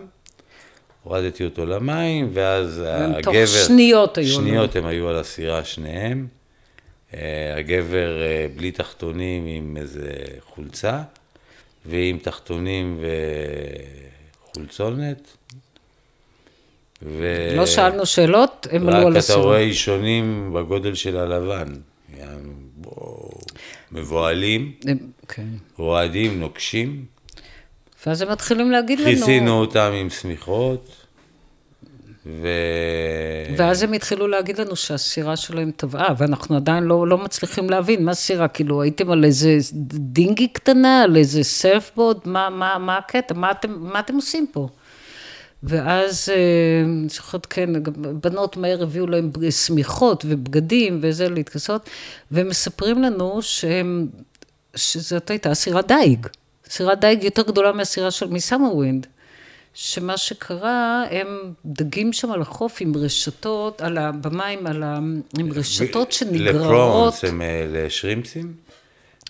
הורדתי 1.03 1.45
אותו 1.45 1.67
למים, 1.67 2.31
ואז 2.33 2.79
והם 2.79 3.23
תוך 3.23 3.35
הגבר... 3.35 3.47
שניות 3.47 4.19
היו 4.19 4.35
שניות 4.35 4.77
הם 4.77 4.87
היו 4.87 5.09
על 5.09 5.17
הסירה 5.17 5.65
שניהם. 5.65 6.27
אה, 7.15 7.55
הגבר 7.59 8.23
אה, 8.23 8.47
בלי 8.57 8.71
תחתונים 8.73 9.47
עם 9.47 9.77
איזה 9.77 10.11
חולצה, 10.41 11.03
ועם 11.87 12.19
תחתונים 12.19 13.05
וחולצונת. 14.51 15.37
ו... 17.05 17.27
לא 17.57 17.67
שאלנו 17.67 18.07
שאלות, 18.07 18.67
הם 18.71 18.89
עלו 18.89 19.07
על 19.07 19.17
רק 19.17 19.25
אתה. 19.25 19.35
רואה 19.35 19.59
אישונים 19.59 20.51
בגודל 20.55 20.95
של 20.95 21.17
הלבן. 21.17 21.75
מבוהלים, 23.95 24.73
כן. 25.29 25.47
רועדים, 25.79 26.41
נוקשים. 26.41 27.05
ואז 28.07 28.23
הם 28.23 28.33
מתחילים 28.33 28.71
להגיד 28.71 29.01
לנו... 29.01 29.11
כיסינו 29.11 29.61
אותם 29.61 29.91
עם 29.95 30.11
שמיכות, 30.11 30.91
ו... 32.27 32.49
ואז 33.57 33.83
הם 33.83 33.93
התחילו 33.93 34.29
להגיד 34.29 34.61
לנו 34.61 34.77
שהסירה 34.77 35.37
שלהם 35.37 35.71
טבעה, 35.77 36.15
ואנחנו 36.19 36.57
עדיין 36.57 36.85
לא, 36.85 37.09
לא 37.09 37.19
מצליחים 37.19 37.71
להבין 37.71 38.05
מה 38.05 38.15
סירה, 38.15 38.49
כאילו 38.49 38.83
הייתם 38.83 39.11
על 39.11 39.25
איזה 39.25 39.59
dinghy 39.93 40.49
קטנה, 40.49 41.03
על 41.03 41.17
איזה 41.17 41.43
surfboard, 41.43 42.19
מה, 42.25 42.51
מה, 42.51 42.79
מה 42.79 42.97
הקטע, 42.97 43.35
מה 43.35 43.51
אתם, 43.51 43.75
מה 43.79 44.01
אתם 44.01 44.15
עושים 44.15 44.47
פה? 44.53 44.69
ואז, 45.67 46.29
אה, 46.29 46.85
אני 46.85 47.09
זוכרת, 47.09 47.47
כן, 47.47 47.71
בנות 48.21 48.57
מהר 48.57 48.83
הביאו 48.83 49.07
להם 49.07 49.31
שמיכות 49.51 50.25
ובגדים 50.29 50.99
וזה 51.03 51.29
להתכסות, 51.29 51.91
והם 52.31 52.49
מספרים 52.49 53.03
לנו 53.03 53.43
שהם, 53.43 54.07
שזאת 54.77 55.31
הייתה 55.31 55.55
סירת 55.55 55.87
דייג, 55.89 56.27
סירת 56.69 57.01
דייג 57.01 57.25
יותר 57.25 57.43
גדולה 57.43 57.73
מהסירה 57.73 58.11
של 58.11 58.27
מ 58.27 58.34
Summer 58.34 58.75
Wind. 58.75 59.07
שמה 59.75 60.17
שקרה, 60.17 61.05
הם 61.11 61.53
דגים 61.67 62.13
שם 62.13 62.33
על 62.33 62.43
החוף 62.43 62.77
עם 62.81 62.97
רשתות, 62.97 63.81
על 63.81 63.99
ה, 63.99 64.13
במים, 64.13 64.67
על 64.67 64.83
ה, 64.83 64.99
עם 65.39 65.53
רשתות 65.53 66.13
שנגררות. 66.13 67.15
לפרונס 67.15 67.25
הם 67.25 67.43
אה, 67.43 67.67
לשרימפסים, 67.69 68.53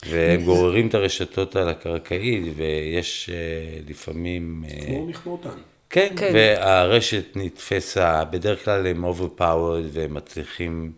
והם 0.07 0.45
גוררים 0.45 0.89
את 0.89 0.95
הרשתות 0.95 1.57
על 1.57 1.69
הקרקעית, 1.69 2.45
ויש 2.57 3.31
אה, 3.33 3.79
לפעמים... 3.89 4.65
כמו 4.87 5.07
מכמורתן. 5.07 5.49
כן, 5.95 6.09
כן. 6.17 6.31
והרשת 6.35 7.25
נתפסה, 7.35 8.25
בדרך 8.25 8.65
כלל 8.65 8.87
הם 8.87 9.05
overpowered 9.05 9.89
והם 9.93 10.15
מצליחים 10.15 10.93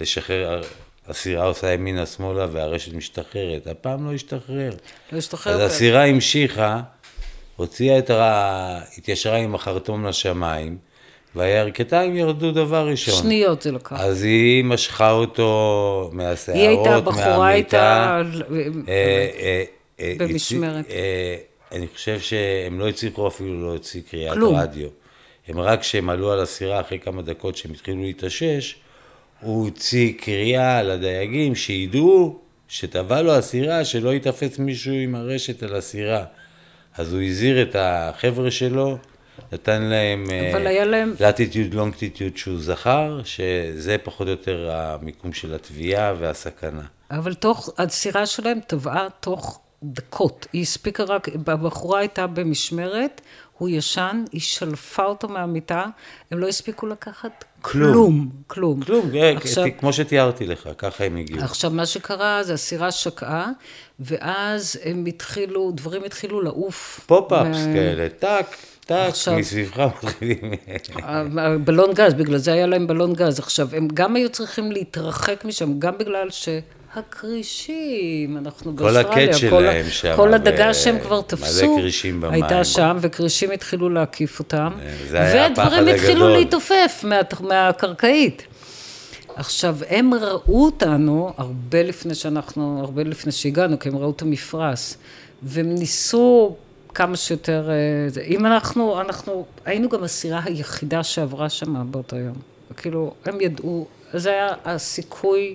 לשחרר, 0.00 0.62
הסירה 1.08 1.44
עושה 1.44 1.72
ימינה 1.72 2.06
שמאלה 2.06 2.46
והרשת 2.52 2.92
משתחררת, 2.92 3.66
הפעם 3.66 4.06
לא 4.06 4.14
השתחרר. 4.14 4.70
לא 5.12 5.18
השתחרר. 5.18 5.52
אז 5.52 5.60
הסירה 5.60 6.04
המשיכה, 6.04 6.80
הוציאה 7.56 7.98
את 7.98 8.10
ה... 8.10 8.80
התיישרה 8.98 9.36
עם 9.36 9.54
החרטום 9.54 10.06
לשמיים, 10.06 10.78
והירכתיים 11.34 12.16
ירדו 12.16 12.52
דבר 12.52 12.88
ראשון. 12.88 13.14
שניות 13.14 13.62
זה 13.62 13.72
לקח. 13.72 14.00
אז 14.00 14.22
היא 14.22 14.64
משכה 14.64 15.10
אותו 15.10 16.10
מהשערות, 16.12 16.60
היא 16.60 16.68
הייתה, 16.68 16.96
הבחורה 16.96 17.38
מהמיטה. 17.38 18.16
הייתה... 18.16 18.22
אה, 18.88 19.28
אה, 19.38 19.64
אה, 20.00 20.14
במשמרת. 20.18 20.86
אה, 21.72 21.76
אני 21.76 21.86
חושב 21.94 22.20
שהם 22.20 22.80
לא 22.80 22.88
הצליחו 22.88 23.28
אפילו 23.28 23.60
להוציא 23.60 24.00
קריאת 24.10 24.32
כלום. 24.34 24.56
רדיו. 24.56 24.88
הם 25.48 25.60
רק 25.60 25.80
כשהם 25.80 26.10
עלו 26.10 26.32
על 26.32 26.40
הסירה 26.40 26.80
אחרי 26.80 26.98
כמה 26.98 27.22
דקות 27.22 27.56
שהם 27.56 27.72
התחילו 27.72 28.02
להתאושש, 28.02 28.76
הוא 29.40 29.64
הוציא 29.64 30.12
קריאה 30.18 30.82
לדייגים 30.82 31.54
שידעו 31.54 32.38
שטבע 32.68 33.22
לו 33.22 33.32
הסירה, 33.34 33.84
שלא 33.84 34.10
ייתפס 34.10 34.58
מישהו 34.58 34.92
עם 34.92 35.14
הרשת 35.14 35.62
על 35.62 35.74
הסירה. 35.74 36.24
אז 36.96 37.12
הוא 37.12 37.22
הזהיר 37.22 37.62
את 37.62 37.76
החבר'ה 37.78 38.50
שלו, 38.50 38.98
נתן 39.52 39.82
להם 39.82 40.24
אבל 40.52 40.66
היה 40.66 40.84
להם- 40.84 41.14
לטיטיוד 41.20 41.74
לונגטיטיוד 41.74 42.36
שהוא 42.36 42.58
זכר, 42.60 43.20
שזה 43.24 43.96
פחות 43.98 44.26
או 44.26 44.30
יותר 44.30 44.70
המיקום 44.72 45.32
של 45.32 45.54
התביעה 45.54 46.14
והסכנה. 46.18 46.82
אבל 47.10 47.34
תוך, 47.34 47.70
הסירה 47.78 48.26
שלהם 48.26 48.58
טבעה 48.66 49.06
תוך 49.20 49.60
דקות. 49.82 50.46
היא 50.52 50.62
הספיקה 50.62 51.04
רק, 51.04 51.28
הבחורה 51.46 51.98
הייתה 51.98 52.26
במשמרת, 52.26 53.20
הוא 53.58 53.68
ישן, 53.68 54.24
היא 54.32 54.40
שלפה 54.40 55.04
אותו 55.04 55.28
מהמיטה, 55.28 55.84
הם 56.30 56.38
לא 56.38 56.48
הספיקו 56.48 56.86
לקחת 56.86 57.44
כלום. 57.62 57.92
כלום. 57.92 58.30
כלום. 58.46 58.82
כלום, 58.82 59.10
אה, 59.14 59.36
עכשיו, 59.36 59.64
כמו 59.78 59.92
שתיארתי 59.92 60.46
לך, 60.46 60.68
ככה 60.78 61.04
הם 61.04 61.16
הגיעו. 61.16 61.40
עכשיו, 61.44 61.70
מה 61.70 61.86
שקרה 61.86 62.42
זה 62.42 62.54
הסירה 62.54 62.90
שקעה, 62.92 63.50
ואז 64.00 64.76
הם 64.84 65.04
התחילו, 65.06 65.70
דברים 65.74 66.04
התחילו 66.04 66.40
לעוף. 66.40 67.00
פופ-אפס 67.06 67.56
מה- 67.66 67.72
כאלה, 67.74 68.08
טק, 68.18 68.46
עכשיו- 68.88 69.38
מסביבך 69.38 69.78
מתחילים. 70.04 70.52
בלון 71.64 71.94
גז, 71.94 72.14
בגלל 72.14 72.36
זה 72.38 72.52
היה 72.52 72.66
להם 72.66 72.86
בלון 72.86 73.12
גז. 73.14 73.38
עכשיו, 73.38 73.68
הם 73.72 73.88
גם 73.94 74.16
היו 74.16 74.28
צריכים 74.30 74.72
להתרחק 74.72 75.44
משם, 75.44 75.78
גם 75.78 75.98
בגלל 75.98 76.30
שהכרישים, 76.94 78.36
אנחנו 78.36 78.76
כל 78.76 78.82
באוסטרליה, 78.82 79.24
הקט 79.24 79.34
כל 79.34 79.38
שלהם 79.38 79.86
ה- 79.86 79.90
שם, 79.90 80.12
כל 80.16 80.28
ו- 80.32 80.34
הדגה 80.34 80.74
שהם 80.74 80.98
כבר 81.00 81.20
תפסו. 81.20 81.76
הייתה 82.30 82.64
שם, 82.64 82.96
וכרישים 83.00 83.50
התחילו 83.50 83.88
להקיף 83.88 84.38
אותם, 84.38 84.72
והדברים 85.10 85.52
הפחד 85.52 85.82
התחילו 85.88 86.10
הגדול. 86.12 86.30
להתעופף 86.38 87.04
מה- 87.04 87.20
מהקרקעית. 87.40 88.42
עכשיו, 89.36 89.76
הם 89.88 90.14
ראו 90.14 90.64
אותנו 90.64 91.32
הרבה 91.36 91.82
לפני 91.82 92.14
שאנחנו, 92.14 92.78
הרבה 92.80 93.02
לפני 93.02 93.32
שהגענו, 93.32 93.78
כי 93.78 93.88
הם 93.88 93.96
ראו 93.96 94.10
את 94.10 94.22
המפרש, 94.22 94.94
והם 95.42 95.74
ניסו 95.74 96.56
כמה 96.94 97.16
שיותר, 97.16 97.70
אה, 97.70 97.74
זה. 98.08 98.20
אם 98.20 98.46
אנחנו, 98.46 99.00
אנחנו, 99.00 99.44
היינו 99.64 99.88
גם 99.88 100.04
הסירה 100.04 100.40
היחידה 100.44 101.02
שעברה 101.02 101.48
שם 101.48 101.86
באותו 101.90 102.16
יום. 102.16 102.34
כאילו, 102.76 103.14
הם 103.24 103.40
ידעו, 103.40 103.86
זה 104.12 104.30
היה 104.30 104.48
הסיכוי 104.64 105.54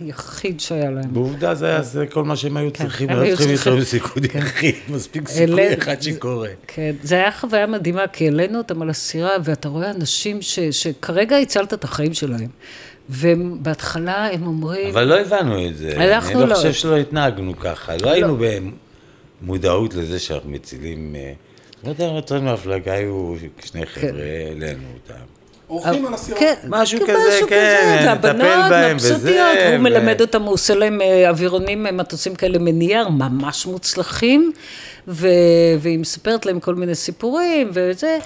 היחיד 0.00 0.60
שהיה 0.60 0.90
להם. 0.90 1.14
בעובדה 1.14 1.54
זה 1.54 1.66
היה 1.66 1.82
זה 1.82 2.06
כל 2.06 2.24
מה 2.24 2.36
שהם 2.36 2.56
היו 2.56 2.70
צריכים, 2.70 3.10
הם 3.10 3.16
לא 3.16 3.22
היו 3.22 3.36
צריכים 3.36 3.54
יותר 3.54 3.76
מסיכוי 3.76 4.22
יחיד, 4.34 4.74
מספיק 4.88 5.28
סיכוי 5.28 5.74
אחד 5.78 6.02
שקורה. 6.02 6.48
כן, 6.66 6.94
זה 7.02 7.14
היה 7.14 7.32
חוויה 7.32 7.66
מדהימה, 7.66 8.06
כי 8.06 8.24
העלינו 8.24 8.58
אותם 8.58 8.82
על 8.82 8.90
הסירה, 8.90 9.30
ואתה 9.44 9.68
רואה 9.68 9.90
אנשים 9.90 10.38
שכרגע 10.70 11.36
הצלת 11.36 11.74
את 11.74 11.84
החיים 11.84 12.14
שלהם. 12.14 12.48
ובהתחלה 13.10 14.26
הם 14.32 14.46
אומרים, 14.46 14.88
אבל 14.88 15.04
לא 15.04 15.20
הבנו 15.20 15.66
את 15.66 15.76
זה. 15.76 15.96
אנחנו 15.96 16.30
אני 16.30 16.40
לא 16.40 16.46
לא. 16.48 16.54
חושב 16.54 16.72
שלא 16.72 16.96
התנהגנו 16.96 17.56
ככה. 17.58 17.96
לא 17.96 18.10
היינו 18.10 18.38
במודעות 19.42 19.94
לזה 19.94 20.18
שאנחנו 20.18 20.50
מצילים... 20.50 21.16
אה, 21.16 21.32
לא 21.84 21.88
יודע, 21.88 22.06
רצינו 22.08 22.50
הפלגה 22.50 22.92
היו 22.92 23.34
שני 23.64 23.86
חבר'ה, 23.86 24.22
העלינו 24.48 24.82
אותם. 24.94 25.39
אורחים 25.70 26.06
על 26.06 26.14
הסירה. 26.14 26.38
כן, 26.40 26.54
משהו 26.68 26.98
כן, 26.98 27.06
כזה, 27.06 27.40
כן, 27.48 28.06
נטפל 28.14 28.32
בהם 28.70 28.94
מבסוטיות, 28.96 29.20
וזה, 29.22 29.66
והוא 29.66 29.74
ו- 29.76 29.82
מלמד 29.82 30.20
אותם, 30.20 30.42
הוא 30.42 30.52
עושה 30.54 30.74
להם 30.74 31.00
אה, 31.00 31.28
אווירונים, 31.28 31.86
אה, 31.86 31.92
מטוסים 31.92 32.34
כאלה 32.34 32.58
מנייר, 32.58 33.08
ממש 33.08 33.66
מוצלחים, 33.66 34.52
ו... 35.08 35.28
והיא 35.78 35.98
מספרת 35.98 36.46
להם 36.46 36.60
כל 36.60 36.74
מיני 36.74 36.94
סיפורים 36.94 37.70
וזה. 37.72 38.18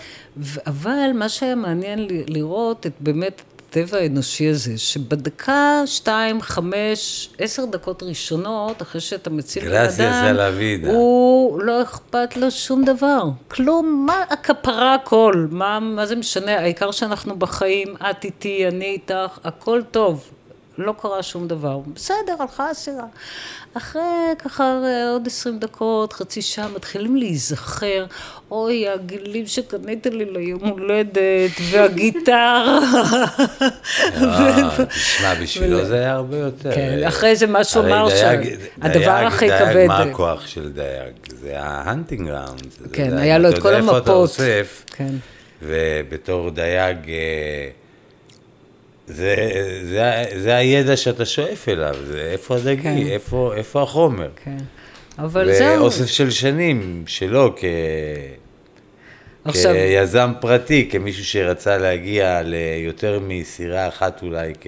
אבל 0.67 1.11
מה 1.15 1.29
שהיה 1.29 1.55
מעניין 1.55 1.99
ל- 1.99 2.07
לראות, 2.29 2.87
את 2.87 2.93
באמת 3.01 3.43
הטבע 3.77 3.99
האנושי 3.99 4.49
הזה, 4.49 4.79
שבדקה, 4.79 5.83
שתיים, 5.87 6.43
חמש, 6.43 7.29
עשר 7.39 7.65
דקות 7.65 8.03
ראשונות, 8.03 8.83
אחרי 8.83 9.01
שאתה 9.01 9.31
מציל 9.31 9.65
בן 9.65 9.71
גרסיאס 9.71 10.15
אדם, 10.15 10.25
על 10.25 10.41
הוידה. 10.41 10.91
הוא 10.91 11.63
לא 11.63 11.83
אכפת 11.83 12.37
לו 12.37 12.51
שום 12.51 12.85
דבר. 12.85 13.23
כלום, 13.49 14.07
מה 14.07 14.23
הכפרה 14.31 14.95
הכל? 14.95 15.47
מה, 15.51 15.81
מה 15.81 16.07
זה 16.07 16.17
משנה? 16.17 16.59
העיקר 16.59 16.91
שאנחנו 16.91 17.37
בחיים, 17.37 17.95
את 18.11 18.25
איתי, 18.25 18.69
אני 18.69 18.85
איתך, 18.85 19.39
הכל 19.45 19.83
טוב. 19.91 20.31
לא 20.79 20.95
קרה 21.03 21.23
שום 21.23 21.49
דבר. 21.49 21.79
בסדר, 21.95 22.15
הלכה 22.41 22.71
הסירה. 22.71 23.05
אחרי 23.75 24.03
ככה 24.39 24.79
עוד 25.13 25.27
עשרים 25.27 25.59
דקות, 25.59 26.13
חצי 26.13 26.43
שעה, 26.43 26.69
מתחילים 26.69 27.17
להיזכר, 27.17 28.07
אוי, 28.51 28.89
העגילים 28.89 29.47
שקנית 29.47 30.07
לי 30.07 30.25
ליום 30.25 30.65
הולדת, 30.65 31.21
והגיטרה. 31.71 32.79
אה, 34.17 34.85
תשמע, 34.89 35.35
בשבילו 35.43 35.85
זה 35.85 35.95
היה 35.95 36.13
הרבה 36.13 36.37
יותר. 36.39 36.75
כן, 36.75 37.03
אחרי 37.09 37.37
זה 37.37 37.47
מה 37.47 37.65
שהוא 37.65 37.85
אמר 37.87 38.09
דייג- 38.09 38.17
שהדבר 38.83 38.89
דייג- 39.01 39.27
הכי 39.27 39.49
דייג, 39.49 39.71
כבד- 39.73 39.87
מה 39.89 39.99
הכוח 39.99 40.47
של 40.47 40.73
דייג? 40.73 41.13
זה 41.41 41.61
ה 41.61 41.69
hunting 41.69 42.29
ground. 42.31 42.67
כן, 42.93 43.17
היה 43.19 43.39
לו 43.39 43.49
את 43.49 43.55
כל 43.55 43.61
אתה 43.61 43.69
יודע 43.69 43.79
איפה 43.79 43.91
אתה 43.91 44.11
המפות. 44.11 44.15
אוסף, 44.23 44.85
כן. 44.87 45.15
ובתור 45.63 46.51
דייג, 46.51 46.97
אה, 47.11 47.69
זה, 49.07 49.37
זה, 49.89 50.25
זה 50.37 50.57
הידע 50.57 50.97
שאתה 50.97 51.25
שואף 51.25 51.69
אליו, 51.69 51.95
זה 52.07 52.21
איפה 52.33 52.57
הדגי, 52.57 52.83
כן. 52.83 52.97
איפה, 53.07 53.53
איפה 53.57 53.83
החומר. 53.83 54.29
כן. 54.45 54.57
אבל 55.19 55.53
זהו. 55.53 55.81
ואוסף 55.81 56.07
של 56.07 56.31
שנים 56.31 57.05
שלו 57.07 57.55
כ... 57.57 57.65
עכשיו- 59.45 59.73
כיזם 59.73 60.33
פרטי, 60.41 60.89
כמישהו 60.91 61.25
שרצה 61.25 61.79
להגיע 61.79 62.43
ליותר 62.45 63.21
מסירה 63.29 63.89
אחת 63.89 64.23
אולי, 64.23 64.53
כ... 64.61 64.67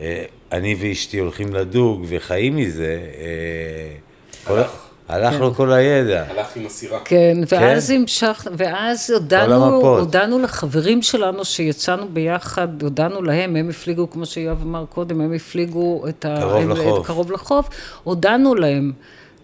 אה, 0.00 0.24
אני 0.52 0.76
ואשתי 0.80 1.18
הולכים 1.18 1.54
לדוג 1.54 2.04
וחיים 2.08 2.56
מזה, 2.56 2.98
אה, 3.18 3.96
כל... 4.44 4.60
הלך. 5.08 5.32
כן. 5.34 5.40
לו 5.40 5.54
כל 5.54 5.72
הידע. 5.72 6.24
הלך 6.28 6.56
עם 6.56 6.66
הסירה. 6.66 6.98
כן, 7.04 7.36
ואז 7.48 7.90
המשכנו, 7.90 8.52
ואז 8.56 9.10
הודענו. 9.10 9.64
הודענו 9.98 10.38
לחברים 10.38 11.02
שלנו 11.02 11.44
שיצאנו 11.44 12.08
ביחד, 12.12 12.82
הודענו 12.82 13.22
להם, 13.22 13.56
הם 13.56 13.70
הפליגו, 13.70 14.10
כמו 14.10 14.26
שיואב 14.26 14.62
אמר 14.62 14.84
קודם, 14.90 15.20
הם 15.20 15.32
הפליגו 15.32 16.04
את 16.08 16.24
ה... 16.24 16.36
קרוב 16.40 16.52
הם- 16.62 16.70
לחוף. 16.70 17.06
קרוב 17.06 17.32
לחוף, 17.32 17.68
הודענו 18.04 18.54
להם. 18.54 18.92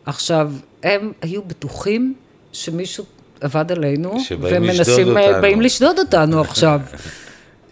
עכשיו, 0.06 0.50
הם 0.82 1.12
היו 1.22 1.42
בטוחים 1.42 2.14
שמישהו 2.52 3.04
עבד 3.40 3.72
עלינו, 3.72 4.20
שבאים 4.20 4.62
לשדוד 4.64 4.98
ומנסים, 4.98 5.16
אותנו. 5.16 5.42
באים 5.42 5.60
לשדוד 5.60 5.98
אותנו 5.98 6.40
עכשיו. 6.40 6.80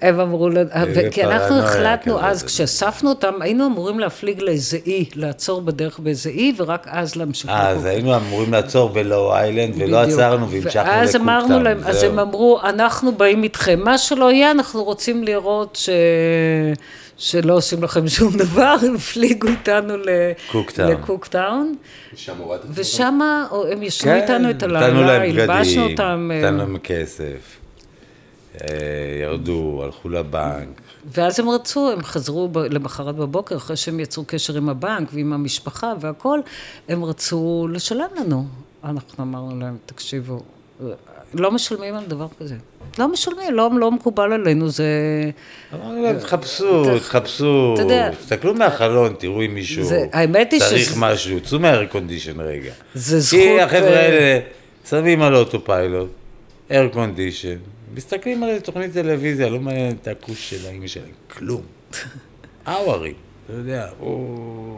הם 0.02 0.20
אמרו, 0.20 0.48
לנו- 0.48 0.70
כי 1.10 1.24
אנחנו 1.24 1.58
החלטנו. 1.58 2.20
אז, 2.20 2.42
כשאספנו 2.42 3.08
אותם, 3.08 3.32
היינו 3.42 3.66
אמורים 3.66 4.00
להפליג 4.00 4.40
לאיזה 4.42 4.78
אי, 4.86 5.04
לעצור 5.14 5.60
בדרך 5.60 5.98
באיזה 5.98 6.30
אי, 6.30 6.52
ורק 6.56 6.86
אז 6.90 7.16
להמשיך. 7.16 7.50
אה, 7.50 7.68
אז. 7.68 7.84
היינו 7.84 8.16
אמורים 8.16 8.52
לעצור 8.52 8.88
בלואו 8.88 9.34
איילנד, 9.36 9.74
ולא. 9.78 9.96
עצרנו 10.00 10.48
והמשכנו 10.50 10.82
ואז 10.86 11.16
אמרנו 11.16 11.62
להם, 11.62 11.78
אז. 11.84 12.02
הם 12.02 12.18
אמרו, 12.18 12.60
אנחנו 12.64 13.12
באים 13.12 13.42
איתכם, 13.42 13.80
מה 13.84 13.98
שלא 13.98 14.32
יהיה, 14.32 14.50
אנחנו 14.50 14.84
רוצים 14.84 15.24
לראות 15.24 15.76
ש... 15.76 15.88
שלא 17.16 17.54
עושים 17.54 17.82
לכם 17.82 18.08
שום 18.08 18.36
דבר, 18.36 18.74
הם 18.86 18.94
הפליגו 19.00 19.48
איתנו. 19.48 19.94
לקוקטאון, 20.78 21.74
ושם 22.74 23.18
הם 23.72 23.82
ישנו 23.82 24.10
כן, 24.10 24.16
איתנו 24.22 24.50
את 24.50 24.62
הלילה, 24.62 25.22
הלבשנו 25.22 25.82
אותם, 25.90 26.30
אה, 26.34 26.38
נתנו 26.38 26.58
להם 26.58 26.78
כסף, 26.78 27.22
אה, 27.24 27.59
ירדו, 29.22 29.80
הלכו 29.84 30.08
לבנק. 30.08 30.80
ואז 31.14 31.40
הם 31.40 31.48
רצו, 31.50 31.90
הם 31.92 32.02
חזרו 32.02 32.48
ב- 32.48 32.58
למחרת 32.58 33.14
בבוקר, 33.16 33.56
אחרי 33.56 33.76
שהם 33.76 34.00
יצרו 34.00 34.24
קשר 34.26 34.56
עם 34.56 34.68
הבנק 34.68 35.08
ועם 35.12 35.32
המשפחה 35.32 35.92
והכל, 36.00 36.40
הם 36.88 37.04
רצו 37.04 37.68
לשלם 37.72 38.08
לנו. 38.20 38.46
אנחנו 38.84 39.24
אמרנו 39.24 39.60
להם, 39.60 39.76
תקשיבו, 39.86 40.40
לא 41.34 41.50
משלמים 41.50 41.94
על 41.94 42.04
דבר 42.06 42.26
כזה. 42.40 42.54
לא 42.98 43.08
משלמים, 43.08 43.54
לא, 43.54 43.70
לא 43.78 43.90
מקובל 43.90 44.32
עלינו, 44.32 44.68
זה... 44.68 44.84
אמרנו 45.74 46.02
להם, 46.02 46.18
תחפשו, 46.18 46.98
תחפשו, 46.98 47.74
תסתכלו 48.20 48.54
מהחלון, 48.54 49.14
תראו 49.18 49.42
אם 49.44 49.54
מישהו 49.54 49.84
זה- 49.84 50.06
האמת 50.12 50.52
היא 50.52 50.60
צריך 50.60 50.90
שזה- 50.90 51.00
משהו, 51.00 51.40
צאו 51.40 51.58
קונדישן 51.90 52.40
רגע. 52.40 52.72
זה 52.94 53.20
זכות... 53.20 53.38
כי 53.40 53.60
החבר'ה 53.60 53.80
אה, 53.90 54.00
האלה 54.06 54.40
שמים 54.90 55.22
על 55.22 55.34
אוטו 55.36 55.64
פיילוט, 55.64 56.08
קונדישן, 56.92 57.56
מסתכלים 57.94 58.42
על 58.42 58.60
תוכנית 58.60 58.92
טלוויזיה, 58.92 59.48
לא 59.48 59.60
מעניין 59.60 59.96
את 60.02 60.08
הכוש 60.08 60.50
של 60.50 60.66
האמא 60.66 60.86
שלהם, 60.86 61.06
כלום. 61.30 61.62
אאווארי, 62.68 63.12
אתה 63.46 63.52
יודע, 63.52 63.86
הוא... 63.98 64.76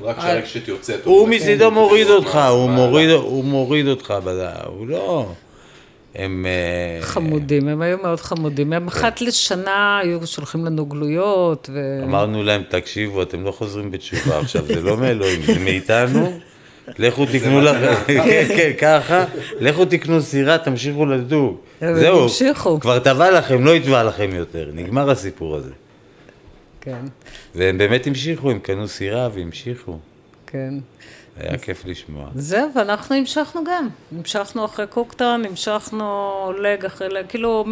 רק 0.00 0.18
כשהרשת 0.18 0.68
יוצאת. 0.68 1.04
הוא 1.04 1.28
מצידו 1.28 1.68
"כן, 1.68 1.74
מוריד 1.74 2.06
תראו 2.06 2.16
אותך, 2.16 2.38
הוא 2.50 2.70
מוריד- 2.70 3.10
הלך". 3.10 3.22
הוא 3.22 3.44
מוריד 3.44 3.86
אותך, 3.88 4.14
הוא 4.66 4.86
לא... 4.88 5.32
הם... 6.14 6.46
אה, 6.46 7.02
חמודים, 7.02 7.68
הם 7.68 7.82
היו 7.82 7.98
מאוד 8.02 8.20
חמודים. 8.20 8.72
הם 8.72 8.88
אחת 8.88 9.20
לשנה 9.20 9.98
היו 10.02 10.26
שולחים 10.26 10.64
לנו 10.64 10.86
גלויות, 10.86 11.70
ו... 11.72 12.00
אמרנו 12.04 12.42
להם, 12.42 12.62
תקשיבו, 12.68 13.22
אתם 13.22 13.44
לא 13.44 13.50
חוזרים 13.52 13.90
בתשובה 13.90 14.38
עכשיו, 14.38 14.66
זה 14.66 14.80
לא 14.80 14.96
מאלוהים, 14.96 15.42
זה 15.42 15.58
מאיתנו. 15.58 16.38
לכו 16.98 17.26
תקנו 17.26 17.60
לכם, 17.60 17.94
כן, 18.24 18.44
כן, 18.48 18.70
ככה, 18.78 19.24
לכו 19.60 19.84
תקנו 19.84 20.22
סירה, 20.22 20.58
תמשיכו 20.58 21.06
לדוג. 21.06 21.56
זהו. 21.80 22.28
כבר 22.80 22.98
טבע 22.98 23.30
לכם, 23.30 23.64
לא 23.64 23.76
יטבע 23.76 24.02
לכם 24.04 24.30
יותר, 24.34 24.70
נגמר 24.74 25.10
הסיפור 25.10 25.56
הזה. 25.56 25.70
כן, 26.80 26.98
והם 27.54 27.78
באמת 27.78 28.06
המשיכו, 28.06 28.50
הם 28.50 28.58
קנו 28.58 28.88
סירה 28.88 29.28
והמשיכו. 29.34 29.98
כן. 30.46 30.74
היה 31.38 31.58
כיף 31.58 31.84
לשמוע. 31.84 32.28
זהו, 32.34 32.70
ואנחנו 32.74 33.16
המשכנו 33.16 33.60
גם. 33.64 33.88
המשכנו 34.18 34.64
אחרי 34.64 34.86
קוקטון, 34.86 35.44
המשכנו 35.44 36.04
לג 36.62 36.84
אחרי 36.84 37.08
לג, 37.08 37.24
כאילו, 37.28 37.64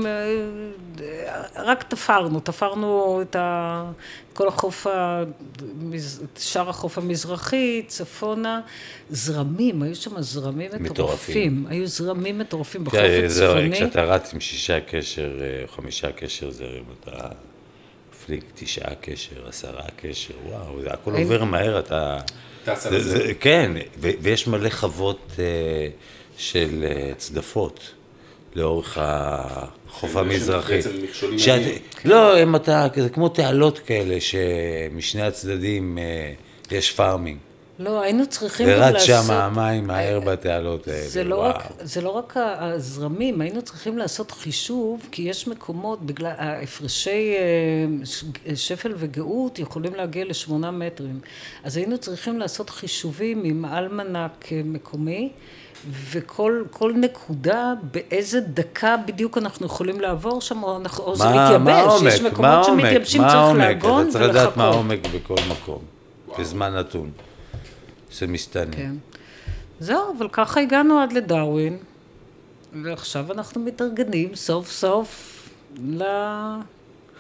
רק 1.57 1.83
תפרנו, 1.83 2.41
תפרנו 2.41 3.19
את 3.23 3.37
ה... 3.37 3.85
כל 4.33 4.49
החוף, 4.49 4.87
המז- 4.87 6.23
שאר 6.39 6.69
החוף 6.69 6.99
המזרחי, 6.99 7.83
צפונה, 7.87 8.61
זרמים, 9.11 9.83
היו 9.83 9.95
שם 9.97 10.21
זרמים 10.21 10.71
מטורפים. 10.71 10.93
מטורפים. 10.93 11.67
היו 11.69 11.87
זרמים 11.87 12.39
מטורפים 12.39 12.85
בחוף 12.85 12.99
תראה, 12.99 13.29
זהו, 13.29 13.51
הצפוני. 13.53 13.73
כשאתה 13.73 14.03
רץ 14.05 14.35
עם 14.35 14.41
שישה 14.41 14.81
קשר, 14.81 15.39
אה, 15.41 15.67
חמישה 15.69 16.13
קשר 16.13 16.51
זרם, 16.51 16.85
אתה 17.01 17.29
מפליג 18.13 18.43
תשעה 18.55 18.95
קשר, 19.01 19.49
עשרה 19.49 19.83
קשר, 19.97 20.35
וואו, 20.47 20.83
זה 20.83 20.93
הכל 20.93 21.15
עובר 21.17 21.45
מהר, 21.45 21.79
אתה... 21.79 22.19
טס 22.75 22.87
על 22.87 22.93
זה- 23.03 23.11
זה. 23.11 23.19
זה- 23.27 23.35
כן, 23.41 23.73
ויש 24.01 24.47
מלא 24.47 24.69
חוות 24.71 25.19
אה, 25.39 25.45
של 26.39 26.85
אה, 26.89 27.13
צדפות 27.17 27.81
לאורך 28.55 28.99
החוף 29.01 30.17
המזרחי. 30.17 30.75
בעצם 30.77 30.91
מכשולים 31.03 31.39
שאת-. 31.39 31.61
לא, 32.05 32.39
הם 32.39 32.57
אתה, 32.57 32.87
זה 32.97 33.09
כמו 33.09 33.29
תעלות 33.29 33.79
כאלה, 33.79 34.17
שמשני 34.21 35.23
הצדדים 35.23 35.99
אה, 35.99 36.33
יש 36.77 36.93
פארמינג. 36.93 37.39
לא, 37.79 38.01
היינו 38.01 38.27
צריכים 38.27 38.69
גם 38.69 38.81
לעשות... 38.81 39.01
שם 39.01 39.33
המים 39.33 39.87
מהר 39.87 40.21
בתעלות 40.21 40.89
האלה, 40.89 41.09
זה 41.09 41.25
לא, 41.25 41.35
וואו. 41.35 41.49
רק, 41.49 41.63
זה 41.81 42.01
לא 42.01 42.11
רק 42.11 42.35
הזרמים, 42.37 43.41
היינו 43.41 43.63
צריכים 43.63 43.99
לעשות 43.99 44.31
חישוב, 44.31 45.09
כי 45.13 45.23
יש 45.23 45.49
מקומות, 45.49 46.07
בגלל 46.07 46.33
ההפרשי 46.39 47.35
אה, 47.37 48.57
שפל 48.57 48.93
וגאות 48.97 49.59
יכולים 49.59 49.95
להגיע 49.95 50.25
לשמונה 50.25 50.71
מטרים. 50.71 51.21
אז 51.65 51.77
היינו 51.77 51.99
צריכים 51.99 52.39
לעשות 52.39 52.71
חישובים 52.71 53.45
עם 53.45 53.65
אלמנק 53.65 54.53
אה, 54.53 54.61
מקומי, 54.65 55.31
וכל 56.11 56.63
כל 56.71 56.93
נקודה, 56.97 57.73
באיזה 57.93 58.41
דקה 58.41 58.97
בדיוק 59.07 59.39
אנחנו 59.39 59.67
יכולים 59.67 60.01
לעבור 60.01 60.41
שם, 60.41 60.63
או, 60.63 60.77
אנחנו, 60.77 61.05
או 61.05 61.17
זה 61.17 61.25
מתייבש, 61.29 62.03
מה? 62.03 62.09
יש 62.09 62.21
מה 62.21 62.31
מקומות? 62.31 62.65
שמתייבשים, 62.65 63.23
מה 63.23 63.29
צריך 63.29 63.41
העומק? 63.41 63.61
לעגון 63.61 64.03
אתה 64.03 64.11
צריך 64.11 64.25
לדעת 64.25 64.57
מה 64.57 64.65
ולחכות. 64.65 64.75
העומק 64.75 65.01
בכל 65.15 65.37
מקום, 65.51 65.79
בזמן 66.39 66.75
נתון. 66.75 67.11
זה 68.13 68.27
משתנה. 68.27 68.77
כן. 68.77 68.95
זהו, 69.81 70.15
אבל 70.19 70.29
ככה 70.33 70.61
הגענו 70.61 71.01
עד 71.01 71.13
לדרווין, 71.13 71.79
ועכשיו 72.83 73.33
אנחנו 73.33 73.61
מתארגנים 73.61 74.35
סוף 74.35 74.71
סוף 74.71 75.33
ל... 75.87 76.03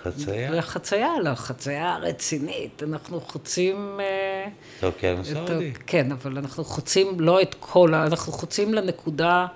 חצייה? 0.03 0.51
לחצייה, 0.51 1.13
לחצייה 1.23 1.95
הרצינית. 1.95 2.83
אנחנו 2.83 3.21
חוצים... 3.21 4.01
אה, 4.01 4.49
את 4.79 4.85
האוקיינוס 4.85 5.33
ה- 5.33 5.39
ההודי. 5.39 5.73
כן, 5.87 6.13
אבל 6.13 6.39
אנחנו 6.39 6.65
חוצים 6.65 7.21
לא 7.21 7.43
את 7.43 7.55
כל 7.61 7.95
ה... 7.95 8.07
אנחנו 8.07 8.33
חוצים 8.33 8.75
לנקודה 8.75 9.47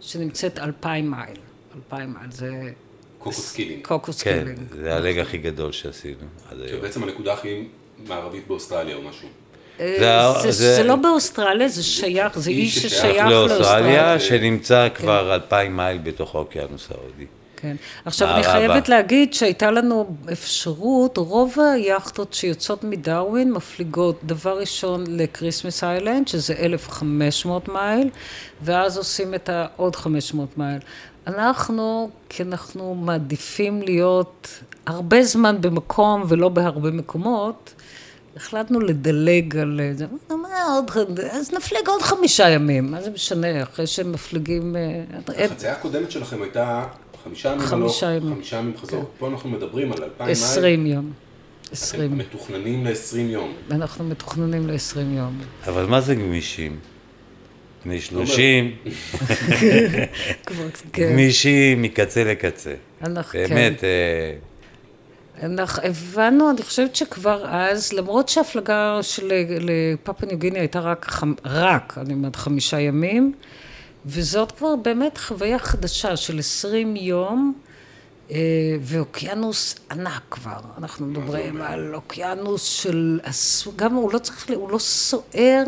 שנמצאת 0.00 0.58
אלפיים 0.58 1.10
מייל. 1.10 1.36
אלפיים 1.76 2.14
מייל, 2.18 2.30
זה 2.30 2.70
קוקוס 3.18 3.52
קילינג. 3.52 3.86
קוקוס 3.86 4.22
כן, 4.22 4.38
קילינג. 4.38 4.58
זה 4.72 4.96
ה 4.96 5.02
leg 5.02 5.18
הכי 5.18 5.38
גדול 5.38 5.72
שעשינו 5.72 6.26
עד 6.50 6.60
היום. 6.60 6.68
שבעצם 6.80 7.02
הנקודה 7.02 7.32
הכי 7.32 7.68
מערבית 8.06 8.46
באוסטרליה 8.46 8.96
או 8.96 9.02
משהו. 9.02 9.28
אה, 9.80 10.32
זה- 10.34 10.40
זה, 10.42 10.50
זה- 10.52 10.74
זה 10.76 10.82
לא 10.82 10.96
באוסטרליה, 10.96 11.68
זה 11.68 11.82
שייך, 11.82 12.38
זה 12.38 12.50
אי 12.50 12.54
איש 12.54 12.74
ששייך 12.78 12.92
ששייך 12.92 13.26
לאוסטרליה, 13.26 13.58
לאוסטרליה. 13.58 14.20
שנמצא 14.20 14.88
כבר 14.94 15.34
אלפיים 15.34 15.76
מייל 15.76 15.98
בתוך 15.98 16.34
האוקיינוס 16.34 16.88
ההודי. 16.90 17.26
כן. 17.56 17.76
עכשיו, 18.04 18.28
אני. 18.34 18.42
חייבת 18.44 18.88
להגיד 18.88 19.34
שהייתה 19.34 19.70
לנו 19.70 20.16
אפשרות, 20.32 21.16
רוב 21.16 21.56
היאכטות 21.74 22.34
שיוצאות 22.34 22.84
מדרווין 22.84 23.52
מפליגות 23.52 24.20
דבר 24.24 24.58
ראשון 24.60 25.04
לקריסמס 25.08 25.84
איילנד, 25.84 26.28
שזה 26.28 26.54
1,500 26.58 27.68
מייל, 27.68 28.08
ואז 28.62 28.98
עושים 28.98 29.34
את 29.34 29.48
העוד 29.48 29.96
500 29.96 30.58
מייל. 30.58 30.78
אנחנו, 31.26 32.10
כי 32.28 32.42
אנחנו 32.42 32.94
מעדיפים 32.94 33.82
להיות 33.82 34.48
הרבה 34.86 35.22
זמן 35.22 35.56
במקום 35.60 36.24
ולא 36.28 36.48
בהרבה 36.48 36.90
מקומות, 36.90 37.72
החלטנו 38.36 38.80
לדלג 38.80 39.56
על 39.56 39.80
זה, 39.94 40.06
מה 40.30 40.48
עוד, 40.76 41.20
אז 41.30 41.52
נפליג 41.52 41.88
עוד 41.88 42.02
חמישה 42.02 42.48
ימים, 42.48 42.90
מה 42.90 43.02
זה 43.02 43.10
משנה, 43.10 43.62
אחרי 43.62 43.86
שהם 43.86 44.12
מפליגים... 44.12 44.76
אה, 44.76 45.44
החצייה 45.44 45.72
הקודמת 45.72 46.10
שלכם 46.10 46.42
הייתה 46.42 46.86
חמישה 47.24 47.48
ימים, 47.48 47.60
חמישה 47.60 48.08
הלוך, 48.08 48.22
ימים. 48.22 48.34
חמישה 48.34 48.56
ימים 48.56 48.76
חזור. 48.76 49.04
פה 49.18 49.28
אנחנו 49.28 49.50
מדברים 49.50 49.92
על 49.92 50.02
אלפיים 50.02 50.16
מייל. 50.18 50.30
עשרים 50.30 50.86
יום. 50.86 51.12
אתם 51.62 51.72
עשרים. 51.72 52.18
מתוכננים 52.18 52.86
ל-20 52.86 53.16
יום. 53.18 53.54
אנחנו 53.70 54.04
מתוכננים 54.04 54.66
ל-20 54.68 54.98
יום. 55.16 55.40
אבל 55.66 55.86
מה 55.86 56.00
זה 56.00 56.14
גמישים? 56.14 56.78
בני 57.84 58.00
שלושים, 58.00 58.76
כבר, 60.46 60.64
כן. 60.92 61.12
גמישים 61.12 61.82
מקצה 61.82 62.24
לקצה. 62.24 62.74
אנחנו, 63.02 63.38
באמת, 63.48 63.80
כן. 63.80 63.86
אה, 63.86 64.34
אנחנו 65.42 65.82
הבנו, 65.82 66.50
אני 66.50 66.62
חושבת 66.62 66.96
שכבר 66.96 67.44
אז, 67.48 67.92
למרות 67.92 68.28
שההפלגה 68.28 68.98
של 69.02 69.32
לפפua 69.60 70.26
ניו 70.26 70.38
גיני 70.38 70.58
הייתה 70.58 70.80
רק, 70.80 71.06
חמ- 71.10 71.40
רק, 71.48 71.98
אני 71.98 72.14
אומרת, 72.14 72.36
חמישה 72.36 72.80
ימים, 72.80 73.32
וזאת 74.06 74.52
כבר 74.52 74.76
באמת 74.76 75.18
חוויה 75.18 75.58
חדשה 75.58 76.16
של 76.16 76.38
20 76.38 76.96
יום, 76.96 77.54
אה, 78.30 78.36
ואוקיינוס 78.80 79.74
ענק 79.90 80.22
כבר. 80.30 80.60
אנחנו 80.78 81.06
מדברים 81.06 81.62
על 81.62 81.94
אוקיינוס 81.94 82.62
של, 82.64 83.20
גם 83.76 83.94
הוא 83.94 84.12
לא 84.12 84.18
צריך, 84.18 84.50
ל- 84.50 84.54
הוא 84.54 84.70
לא 84.70 84.78
סוער 84.78 85.64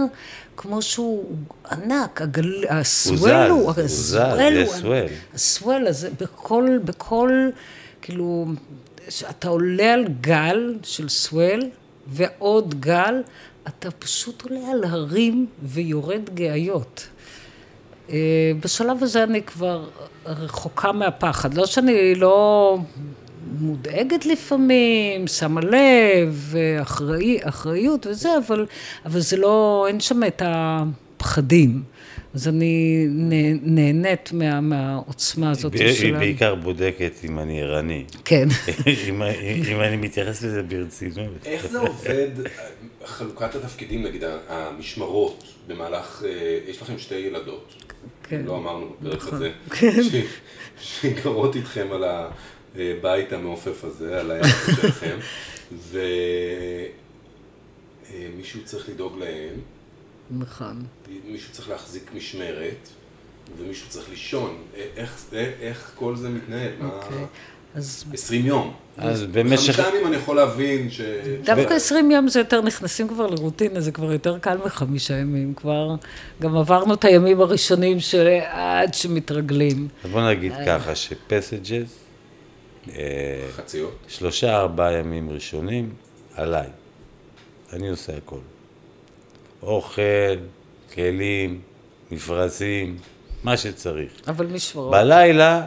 כמו 0.56 0.82
שהוא 0.82 1.24
ענק, 1.72 2.22
הגל, 2.22 2.64
הסוול 2.68 3.16
זז, 3.18 3.26
הוא, 3.50 3.62
הוא 3.62 3.72
זז, 3.72 4.14
הסוול 4.14 4.62
הוא, 4.66 4.74
סוול. 4.74 5.04
הסוול 5.34 5.86
הזה, 5.86 6.10
בכל, 6.20 6.78
בכל, 6.84 7.30
כאילו, 8.02 8.46
אתה 9.30 9.48
עולה 9.48 9.94
על 9.94 10.04
גל 10.20 10.74
של 10.82 11.08
סוול, 11.08 11.60
ועוד 12.06 12.80
גל, 12.80 13.22
אתה 13.68 13.90
פשוט 13.90 14.42
עולה 14.42 14.70
על 14.70 14.84
הרים 14.84 15.46
ויורד 15.62 16.30
גאיות. 16.34 17.08
אה, 18.10 18.52
בשלב 18.60 19.02
הזה 19.02 19.22
אני 19.22 19.42
כבר 19.42 19.88
רחוקה 20.26 20.92
מהפחד. 20.92 21.54
לא 21.54 21.66
שאני 21.66 22.14
לא 22.14 22.78
מודאגת 23.60 24.26
לפעמים, 24.26 25.26
שמה 25.26 25.60
לב, 25.60 26.54
אחראי, 26.82 27.38
אחריות 27.42 28.06
וזה, 28.06 28.28
אבל, 28.46 28.66
אבל 29.06 29.20
זה 29.20 29.36
לא, 29.36 29.84
אין 29.88 30.00
שם 30.00 30.22
את 30.24 30.42
הפחדים. 30.44 31.82
אז 32.34 32.48
אני 32.48 33.06
נה- 33.10 33.34
נהנית 33.62 34.32
מה, 34.32 34.60
מהעוצמה 34.60 35.50
הזאת 35.50 35.72
היא 35.74 35.92
של... 35.92 36.14
ה- 36.14 36.18
בעיקר 36.18 36.54
בודקת 36.54 37.12
אם 37.24 37.38
אני 37.38 37.62
ערני. 37.62 38.04
כן. 38.24 38.48
אם 39.08 39.22
אם 39.72 39.80
אני 39.80 39.96
מתייחס 39.96 40.42
לזה 40.42 40.62
ברצינות. 40.62 41.32
איך 41.44 41.66
זה 41.66 41.78
עובד, 41.78 42.28
חלוקת 43.04 43.54
התפקידים, 43.54 44.02
נגיד 44.02 44.22
המשמרות 44.48 45.44
במהלך, 45.66 46.22
אה, 46.26 46.30
יש 46.68 46.82
לכם 46.82 46.98
שתי 46.98 47.14
ילדות, 47.14 47.74
כן. 48.28 48.42
לא 48.46 48.56
אמרנו 48.56 48.94
בפרק 49.02 49.16
נכון. 49.22 49.34
הזה, 49.34 49.50
ש- 50.10 50.16
שגרות 50.82 51.56
איתכם 51.56 51.86
על 51.92 52.04
הבית 52.76 53.32
המעופף 53.32 53.84
הזה, 53.84 54.20
על 54.20 54.30
היחד 54.30 54.72
שלכם, 54.82 55.18
ומישהו 58.32 58.60
צריך 58.64 58.88
לדאוג 58.88 59.18
להם, 59.18 59.54
נכון. 60.38 60.82
מישהו 61.26 61.52
צריך 61.52 61.68
להחזיק 61.68 62.10
משמרת, 62.14 62.88
ומישהו 63.58 63.88
צריך 63.88 64.10
לישון, 64.10 64.56
א- 64.76 64.78
איך, 64.96 65.24
א- 65.32 65.36
איך 65.60 65.90
כל 65.94 66.16
זה 66.16 66.28
מתנהל? 66.28 66.70
מה- 66.80 66.88
אוקיי. 66.94 67.24
אז 67.74 68.04
20 68.12 68.46
יום. 68.46 68.74
אז 68.98 69.22
במשך... 69.22 69.74
חמישה 69.76 69.88
ימים 69.88 70.06
אני 70.06 70.16
יכול 70.16 70.36
להבין 70.36 70.90
ש... 70.90 71.00
דווקא 71.44 71.74
20 71.74 72.10
יום 72.10 72.28
זה 72.28 72.38
יותר, 72.40 72.60
נכנסים 72.60 73.08
כבר 73.08 73.26
לרוטינה, 73.26 73.80
זה 73.80 73.92
כבר 73.92 74.12
יותר 74.12 74.38
קל 74.38 74.58
מחמישה 74.66 75.14
ימים, 75.14 75.54
כבר 75.54 75.94
גם 76.40 76.56
עברנו 76.56 76.94
את 76.94 77.04
הימים 77.04 77.40
הראשונים 77.40 78.00
של 78.00 78.28
עד 78.50 78.94
שמתרגלים. 78.94 79.88
אז 80.04 80.10
בוא 80.10 80.30
נגיד 80.30 80.52
ככה, 80.66 80.94
שפסג'ס, 80.94 81.94
אה, 82.88 83.46
חציות. 83.56 83.96
שלושה 84.08 84.56
ארבעה 84.56 84.92
ימים 84.92 85.30
ראשונים, 85.30 85.92
עליי. 86.34 86.68
אני 87.72 87.88
עושה 87.88 88.16
הכל. 88.16 88.38
אוכל, 89.62 90.36
כלים, 90.94 91.60
מפרשים, 92.10 92.96
מה 93.44 93.56
שצריך. 93.56 94.12
אבל 94.28 94.46
משמרות. 94.46 94.90
בלילה, 94.90 95.64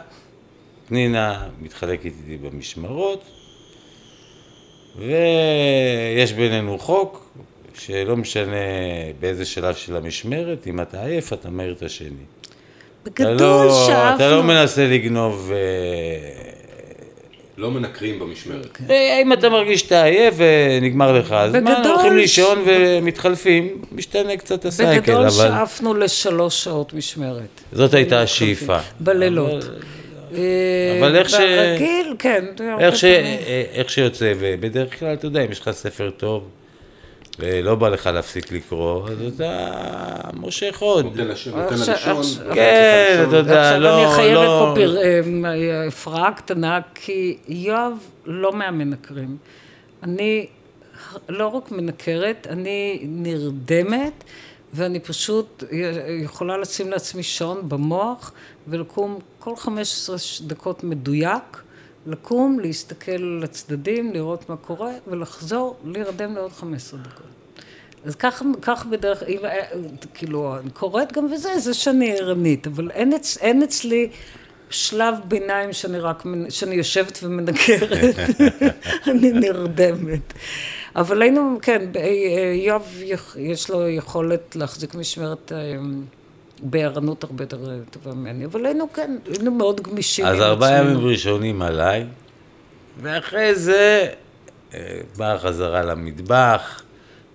פנינה 0.88 1.48
מתחלקת 1.62 2.04
איתי 2.04 2.36
במשמרות, 2.36 3.24
ויש 4.98 6.32
בינינו 6.32 6.78
חוק, 6.78 7.30
שלא 7.74 8.16
משנה 8.16 8.56
באיזה 9.20 9.44
שלב 9.44 9.74
של 9.74 9.96
המשמרת, 9.96 10.66
אם 10.66 10.80
אתה 10.80 11.04
עייף, 11.04 11.32
אתה 11.32 11.50
מעיר 11.50 11.72
את 11.72 11.82
השני. 11.82 12.08
אתה 13.02 13.10
בגדול 13.10 13.66
לא, 13.66 13.86
שאפנו. 13.86 14.14
אתה 14.16 14.30
לא 14.30 14.42
מנסה 14.42 14.86
לגנוב... 14.86 15.50
אה, 15.54 16.45
לא 17.58 17.70
מנקרים 17.70 18.18
במשמרת. 18.18 18.78
אה, 18.90 19.18
אם 19.22 19.32
אתה 19.32 19.48
מרגיש 19.48 19.80
שאתה 19.80 20.04
עייף 20.04 20.34
ונגמר 20.36 21.12
לך 21.18 21.32
הזמן, 21.32 21.64
בגדול 21.64 21.92
הולכים 21.92 22.16
לישון 22.16 22.64
ומתחלפים, 22.66 23.68
משתנה 23.92 24.36
קצת 24.36 24.64
הסייקל, 24.64 25.00
בגדול 25.00 25.26
אבל 25.26 25.48
שאפנו 25.48 25.94
לשלוש 25.94 26.64
שעות 26.64 26.94
משמרת. 26.94 27.60
זאת 27.72 27.94
הייתה 27.94 28.22
השאיפה. 28.22 28.78
בלילות. 29.00 29.64
אה, 30.34 30.38
אבל 31.00 31.16
איך 31.16 31.28
ש- 31.30 31.34
ברגיל, 31.34 32.14
כן. 32.18 32.44
פעמים. 32.56 32.78
איך 33.72 33.90
שיוצא, 33.90 34.32
ובדרך 34.38 34.98
כלל, 34.98 35.12
אתה 35.14 35.26
יודע, 35.26 35.44
אם 35.44 35.52
יש 35.52 35.60
לך 35.60 35.70
ספר 35.70 36.10
טוב, 36.16 36.44
ולא 37.38 37.74
בא 37.74 37.88
לך 37.88 38.06
להפסיק 38.06 38.52
לקרוא, 38.52 39.08
אז 39.08 39.32
אתה 39.34 39.70
מושך 40.34 40.76
עוד. 40.80 41.04
נותן 41.04 41.26
לש- 41.28 41.48
נותן 41.48 41.58
לה 41.60 41.92
עכשיו- 41.92 42.16
לישון. 42.18 42.20
עכשיו- 42.20 42.44
נותן 42.44 42.54
כן, 42.54 43.10
לך 43.12 43.18
לישון. 43.18 43.28
אתה 43.28 43.36
יודע, 43.36 43.62
עכשיו 43.68 43.80
לא, 43.80 44.04
אני 44.06 44.14
חייבת 44.16 44.34
לא... 44.44 44.74
פה 44.76 45.46
אה, 45.46 45.86
הפרעה 45.88 46.32
קטנה, 46.32 46.80
כי 46.94 47.36
יואב 47.48 47.92
לא 48.26 48.52
מהמנקרים. 48.52 49.36
אני 50.02 50.46
לא 51.28 51.46
רק 51.46 51.72
מנקרת, 51.72 52.46
אני 52.50 53.00
נרדמת, 53.02 54.24
ואני 54.74 55.00
פשוט 55.00 55.64
יכולה 56.24 56.56
לשים 56.58 56.90
לעצמי 56.90 57.22
שעון 57.22 57.68
במוח, 57.68 58.32
ולקום 58.68 59.18
כל 59.38 59.56
15 59.56 60.16
דקות 60.46 60.84
מדויק, 60.84 61.62
לקום, 62.06 62.60
להסתכל 62.60 63.12
על 63.12 63.40
הצדדים, 63.44 64.12
לראות 64.12 64.48
מה 64.48 64.56
קורה, 64.56 64.92
ולחזור, 65.06 65.76
להירדם 65.84 66.34
לעוד 66.34 66.52
15 66.52 67.00
דקות. 67.00 67.26
אז 68.04 68.14
כך, 68.14 68.42
כך 68.62 68.86
בדרך, 68.86 69.22
אם, 69.22 69.38
כאילו, 70.14 70.58
אני 70.58 70.70
קוראת 70.70 71.12
גם 71.12 71.24
וזה, 71.32 71.58
זה 71.58 71.74
שאני 71.74 72.18
ערנית, 72.18 72.66
אבל 72.66 72.90
אין, 72.90 73.12
אצ, 73.12 73.38
אין 73.40 73.62
אצלי 73.62 74.08
שלב 74.70 75.14
ביניים 75.28 75.72
שאני 75.72 75.98
רק, 75.98 76.22
שאני 76.48 76.74
יושבת 76.74 77.18
ומנקרת, 77.22 78.18
אני 79.10 79.32
נרדמת. 79.32 80.32
אבל 80.96 81.22
היינו, 81.22 81.58
כן, 81.62 81.82
אה, 81.96 82.52
יואב, 82.54 83.02
יש 83.36 83.70
לו 83.70 83.88
יכולת 83.88 84.56
להחזיק 84.56 84.94
משמרת 84.94 85.52
אה, 85.52 85.74
בערנות 86.62 87.24
הרבה 87.24 87.44
יותר 87.44 87.58
טובה 87.90 88.14
ממני, 88.14 88.44
אבל 88.44 88.66
היינו, 88.66 88.92
כן, 88.92 89.16
היינו 89.26 89.50
מאוד 89.50 89.80
גמישים. 89.80 90.26
אז 90.26 90.40
ארבעה. 90.40 90.78
ימים 90.78 91.06
ראשונים 91.06 91.62
עליי, 91.62 92.06
ואחרי 93.02 93.54
זה 93.54 94.08
אה, 94.74 95.00
באה 95.16 95.38
חזרה 95.38 95.82
למטבח, 95.82 96.82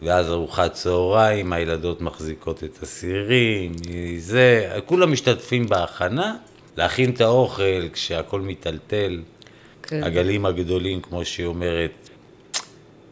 ואז 0.02 0.30
ארוחת 0.32 0.74
צהריים, 0.74 1.54
הילדות 1.54 2.02
מחזיקות 2.02 2.64
את 2.64 2.84
הסירים, 2.84 3.72
זה, 4.18 4.72
כולם 4.86 5.12
משתתפים 5.12 5.68
בהכנה, 5.68 6.36
להכין 6.78 7.10
את 7.10 7.22
האוכל 7.22 7.90
כשהכול 7.94 8.42
מיטלטל, 8.42 9.22
כן. 9.84 10.04
הגלים 10.04 10.46
הגדולים, 10.46 11.02
כמו 11.02 11.26
שהיא 11.26 11.46
אומרת. 11.46 12.10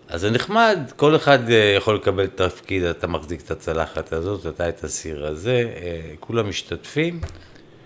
אז 0.10 0.22
זה 0.22 0.32
נחמד, 0.32 0.80
כל 0.96 1.16
אחד 1.16 1.50
אה, 1.50 1.74
יכול 1.78 1.96
לקבל 1.96 2.28
תפקיד, 2.28 2.84
אתה 2.84 3.08
מחזיק 3.08 3.42
את 3.42 3.52
הצלחת 3.52 4.14
הזאת, 4.14 4.46
אתה 4.48 4.70
את 4.70 4.84
הסיר 4.84 5.26
הזה, 5.26 5.74
אה, 5.76 6.02
כולם 6.20 6.50
משתתפים. 6.50 7.22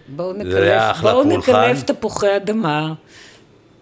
בואו 0.07 0.33
נקלף, 0.33 0.97
בואו. 1.01 1.23
נקלף 1.23 1.83
תפוחי 1.83 2.35
אדמה. 2.35 2.93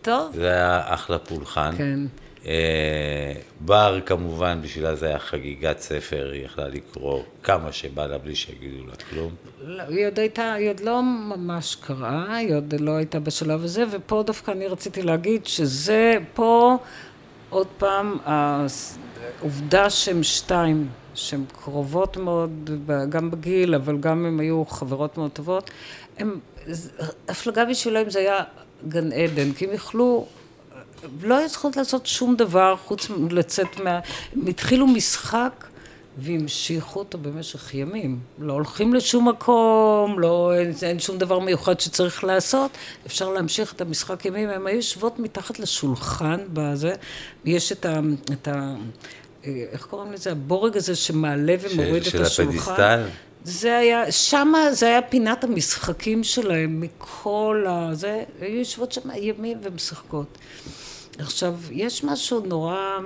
טוב, 0.01 0.31
זה 0.35 0.47
היה 0.47 0.81
אחלה 0.93 1.17
פולחן. 1.17 1.71
כן. 1.77 1.99
אה, 2.45 3.33
בר 3.59 3.99
כמובן, 4.05 4.59
בשבילה 4.61 4.95
זה 4.95 5.07
היה 5.07 5.19
חגיגת 5.19 5.79
ספר, 5.79 6.29
היא 6.33 6.45
יכלה 6.45 6.67
לקרוא 6.67 7.23
כמה 7.43 7.71
שבא 7.71 8.05
לה 8.05 8.17
בלי 8.17 8.35
שיגידו 8.35 8.87
לה 8.87 8.93
כלום. 9.09 9.31
לא, 9.61 9.83
היא 9.83 10.07
עוד 10.07 10.19
הייתה, 10.19 10.53
היא 10.53 10.69
עוד 10.69 10.79
לא 10.79 11.03
ממש 11.03 11.75
קראה, 11.75 12.35
היא 12.35 12.55
עוד 12.55 12.73
לא 12.79 12.91
הייתה 12.91 13.19
בשלב 13.19 13.63
הזה, 13.63 13.83
ופה 13.91 14.23
דווקא 14.25 14.51
אני 14.51 14.67
רציתי 14.67 15.01
להגיד 15.01 15.45
שזה, 15.45 16.17
פה 16.33 16.77
עוד 17.51 17.67
פעם, 17.77 18.17
העובדה 18.25 19.89
שהן 19.89 20.23
שתיים, 20.23 20.87
שהן 21.13 21.43
קרובות 21.63 22.17
מאוד, 22.17 22.69
גם 23.09 23.31
בגיל, 23.31 23.75
אבל 23.75 23.97
גם 23.97 24.25
הן 24.25 24.39
היו 24.39 24.65
חברות 24.65 25.17
מאוד 25.17 25.31
טובות, 25.31 25.71
הם, 26.17 26.39
הפלגה 27.27 27.65
בשבילם 27.65 28.09
זה 28.09 28.19
היה 28.19 28.43
גן 28.87 29.11
עדן, 29.11 29.53
כי 29.53 29.65
הם 29.65 29.73
יכלו 29.73 30.27
לא 31.21 31.37
היה 31.37 31.47
זכות 31.47 31.77
לעשות 31.77 32.05
שום 32.05 32.35
דבר 32.35 32.75
חוץ 32.75 33.09
מלצאת 33.09 33.79
מה... 33.83 33.99
הם 34.33 34.47
התחילו 34.47 34.87
משחק 34.87 35.67
והמשיכו 36.17 36.99
אותו 36.99 37.17
במשך 37.17 37.73
ימים. 37.73 38.19
לא 38.39 38.53
הולכים 38.53 38.93
לשום 38.93 39.27
מקום, 39.27 40.19
לא, 40.19 40.53
אין, 40.55 40.73
אין 40.81 40.99
שום 40.99 41.17
דבר 41.17 41.39
מיוחד 41.39 41.79
שצריך 41.79 42.23
לעשות, 42.23 42.71
אפשר 43.05 43.29
להמשיך 43.29 43.73
את 43.73 43.81
המשחק 43.81 44.25
ימים. 44.25 44.49
הם 44.49 44.67
היו 44.67 44.75
יושבות 44.75 45.19
מתחת 45.19 45.59
לשולחן 45.59 46.39
בזה, 46.53 46.93
יש 47.45 47.71
את 47.71 47.85
ה... 47.85 47.99
את 48.33 48.47
ה 48.47 48.75
איך 49.43 49.85
קוראים 49.85 50.11
לזה? 50.11 50.31
הבורג 50.31 50.77
הזה 50.77 50.95
שמעלה 50.95 51.55
ומוריד 51.61 52.07
את 52.07 52.15
השולחן. 52.15 52.29
של 52.29 52.43
הפדיסטל? 52.43 53.03
זה 53.43 53.77
היה, 53.77 54.11
שמה 54.11 54.71
זה 54.71 54.85
היה 54.85 55.01
פינת 55.01 55.43
המשחקים 55.43 56.23
שלהם 56.23 56.81
מכל 56.81 57.65
ה... 57.69 57.89
זה, 57.93 58.23
היו 58.41 58.59
יושבות 58.59 58.91
שם 58.91 59.09
ימים 59.15 59.57
ומשחקות. 59.63 60.37
עכשיו, 61.19 61.55
יש 61.71 62.03
משהו 62.03 62.39
נורא, 62.39 62.97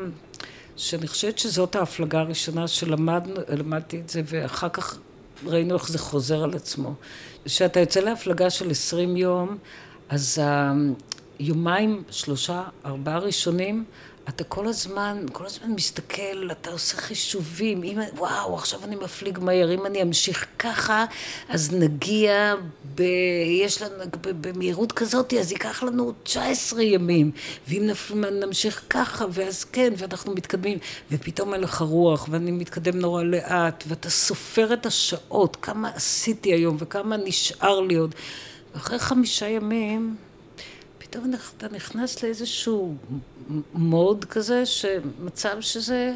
שאני 0.77 1.07
חושבת 1.07 1.39
שזאת 1.39 1.75
ההפלגה 1.75 2.19
הראשונה 2.19 2.67
שלמדתי 2.67 3.99
את 3.99 4.09
זה, 4.09 4.21
ואחר 4.25 4.69
כך 4.69 4.97
ראינו 5.45 5.75
איך 5.75 5.89
זה 5.89 5.99
חוזר 5.99 6.43
על 6.43 6.53
עצמו. 6.53 6.93
כשאתה 7.45 7.79
יוצא 7.79 7.99
להפלגה 7.99 8.49
של 8.49 8.71
עשרים 8.71 9.17
יום, 9.17 9.57
אז 10.09 10.41
היומיים, 11.39 12.03
שלושה, 12.11 12.63
ארבעה 12.85 13.19
ראשונים, 13.19 13.85
אתה 14.29 14.43
כל 14.43 14.67
הזמן, 14.67 15.25
כל 15.31 15.45
הזמן 15.45 15.71
מסתכל, 15.71 16.51
אתה 16.51 16.69
עושה 16.69 16.97
חישובים, 16.97 17.83
אם, 17.83 17.99
וואו, 18.17 18.55
עכשיו 18.55 18.79
אני 18.83 18.95
מפליג 18.95 19.39
מהר, 19.39 19.73
אם 19.73 19.85
אני 19.85 20.01
אמשיך 20.01 20.45
ככה, 20.59 21.05
אז 21.49 21.73
נגיע, 21.73 22.55
ב, 22.95 23.01
יש 23.63 23.81
לנו, 23.81 24.03
במהירות 24.23 24.91
כזאת, 24.91 25.33
אז 25.33 25.51
ייקח 25.51 25.83
לנו 25.83 26.13
19 26.23 26.83
ימים, 26.83 27.31
ואם 27.67 27.89
נמשיך 28.31 28.81
ככה, 28.89 29.25
ואז 29.31 29.63
כן, 29.63 29.93
ואנחנו 29.97 30.33
מתקדמים, 30.33 30.77
ופתאום 31.11 31.53
אין 31.53 31.61
לך 31.61 31.81
רוח, 31.81 32.27
ואני 32.31 32.51
מתקדם 32.51 32.99
נורא 32.99 33.23
לאט, 33.23 33.83
ואתה 33.88 34.09
סופר 34.09 34.73
את 34.73 34.85
השעות, 34.85 35.57
כמה 35.61 35.89
עשיתי 35.95 36.53
היום, 36.53 36.77
וכמה 36.79 37.17
נשאר 37.17 37.79
לי 37.79 37.95
עוד. 37.95 38.15
ואחרי 38.75 38.99
חמישה 38.99 39.47
ימים, 39.47 40.15
פתאום 41.15 41.34
אתה 41.58 41.67
נכנס 41.75 42.23
לאיזשהו 42.23 42.95
מוד 43.73 44.25
כזה, 44.25 44.65
שמצב 44.65 45.58
שזה, 45.60 46.13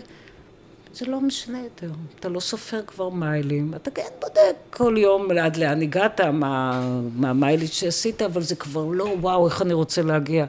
זה 0.93 1.05
לא 1.05 1.21
משנה 1.21 1.59
יותר. 1.63 1.91
אתה 2.19 2.29
לא 2.29 2.39
סופר 2.39 2.81
כבר 2.87 3.09
מיילים, 3.09 3.73
אתה 3.75 3.91
כן 3.91 4.07
בודק 4.21 4.55
כל 4.69 4.95
יום 4.97 5.31
עד 5.31 5.57
לאן 5.57 5.81
הגעת, 5.81 6.21
מה, 6.21 6.81
מה 7.15 7.29
המיילית 7.29 7.73
שעשית, 7.73 8.21
אבל 8.21 8.41
זה 8.41 8.55
כבר 8.55 8.85
לא, 8.85 9.03
וואו, 9.21 9.47
איך 9.47 9.61
אני 9.61 9.73
רוצה 9.73 10.01
להגיע. 10.01 10.45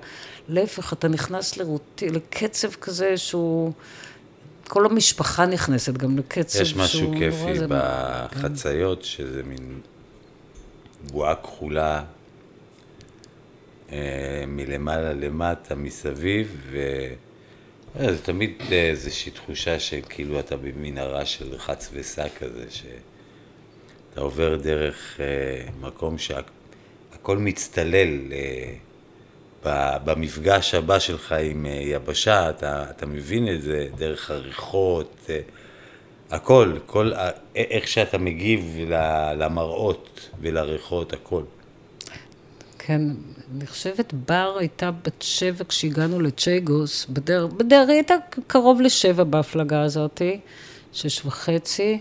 להפך, 0.48 0.92
אתה 0.92 1.08
נכנס 1.08 1.56
לרוטי, 1.56 2.08
לקצב 2.08 2.70
כזה 2.72 3.16
שהוא... 3.16 3.72
כל 4.68 4.86
המשפחה 4.86 5.46
נכנסת 5.46 5.92
גם 5.92 6.18
לקצב 6.18 6.60
יש 6.60 6.76
משהו 6.76 7.12
כיפי 7.18 7.66
בחציות, 7.68 9.04
שזה 9.04 9.42
מין 9.42 9.80
בועה 11.10 11.34
כחולה 11.34 12.02
מלמעלה 14.46 15.12
למטה, 15.12 15.74
מסביב, 15.74 16.74
וזה 17.94 18.22
תמיד 18.22 18.62
איזושהי 18.72 19.32
תחושה 19.32 19.80
שכאילו 19.80 20.40
אתה 20.40 20.56
במנהרה 20.56 21.24
של 21.24 21.58
חץ 21.58 21.90
ושא 21.92 22.26
כזה, 22.38 22.64
שאתה 22.70 24.20
עובר 24.20 24.56
דרך 24.56 25.20
אה, 25.20 25.70
מקום 25.80 26.16
שהכל 26.18 27.38
מצטלל 27.38 28.32
אה, 28.32 28.74
במפגש 30.04 30.74
הבא 30.74 30.98
שלך 30.98 31.32
עם 31.32 31.66
יבשה, 31.66 32.50
אתה, 32.50 32.90
אתה 32.90 33.06
מבין 33.06 33.54
את 33.54 33.62
זה 33.62 33.88
דרך 33.96 34.30
עריכות, 34.30 35.30
הכל, 36.30 36.78
כל, 36.86 37.12
איך 37.54 37.88
שאתה 37.88 38.18
מגיב 38.18 38.76
למראות 39.36 40.30
ולריחות, 40.40 41.12
הכל. 41.12 41.42
כן, 42.78 43.02
אני 43.56 43.66
חושבת 43.66 44.12
בר 44.28 44.56
הייתה 44.58 44.90
בת 44.90 45.22
שבע 45.22 45.64
כשהגענו 45.68 46.20
לצ'ייגוס, 46.20 47.06
בדרך, 47.08 47.52
בדרך 47.52 47.88
הייתה 47.88 48.14
קרוב 48.46 48.80
לשבע 48.80 49.24
בהפלגה 49.24 49.82
הזאתי, 49.82 50.40
שש 50.92 51.24
וחצי, 51.24 52.00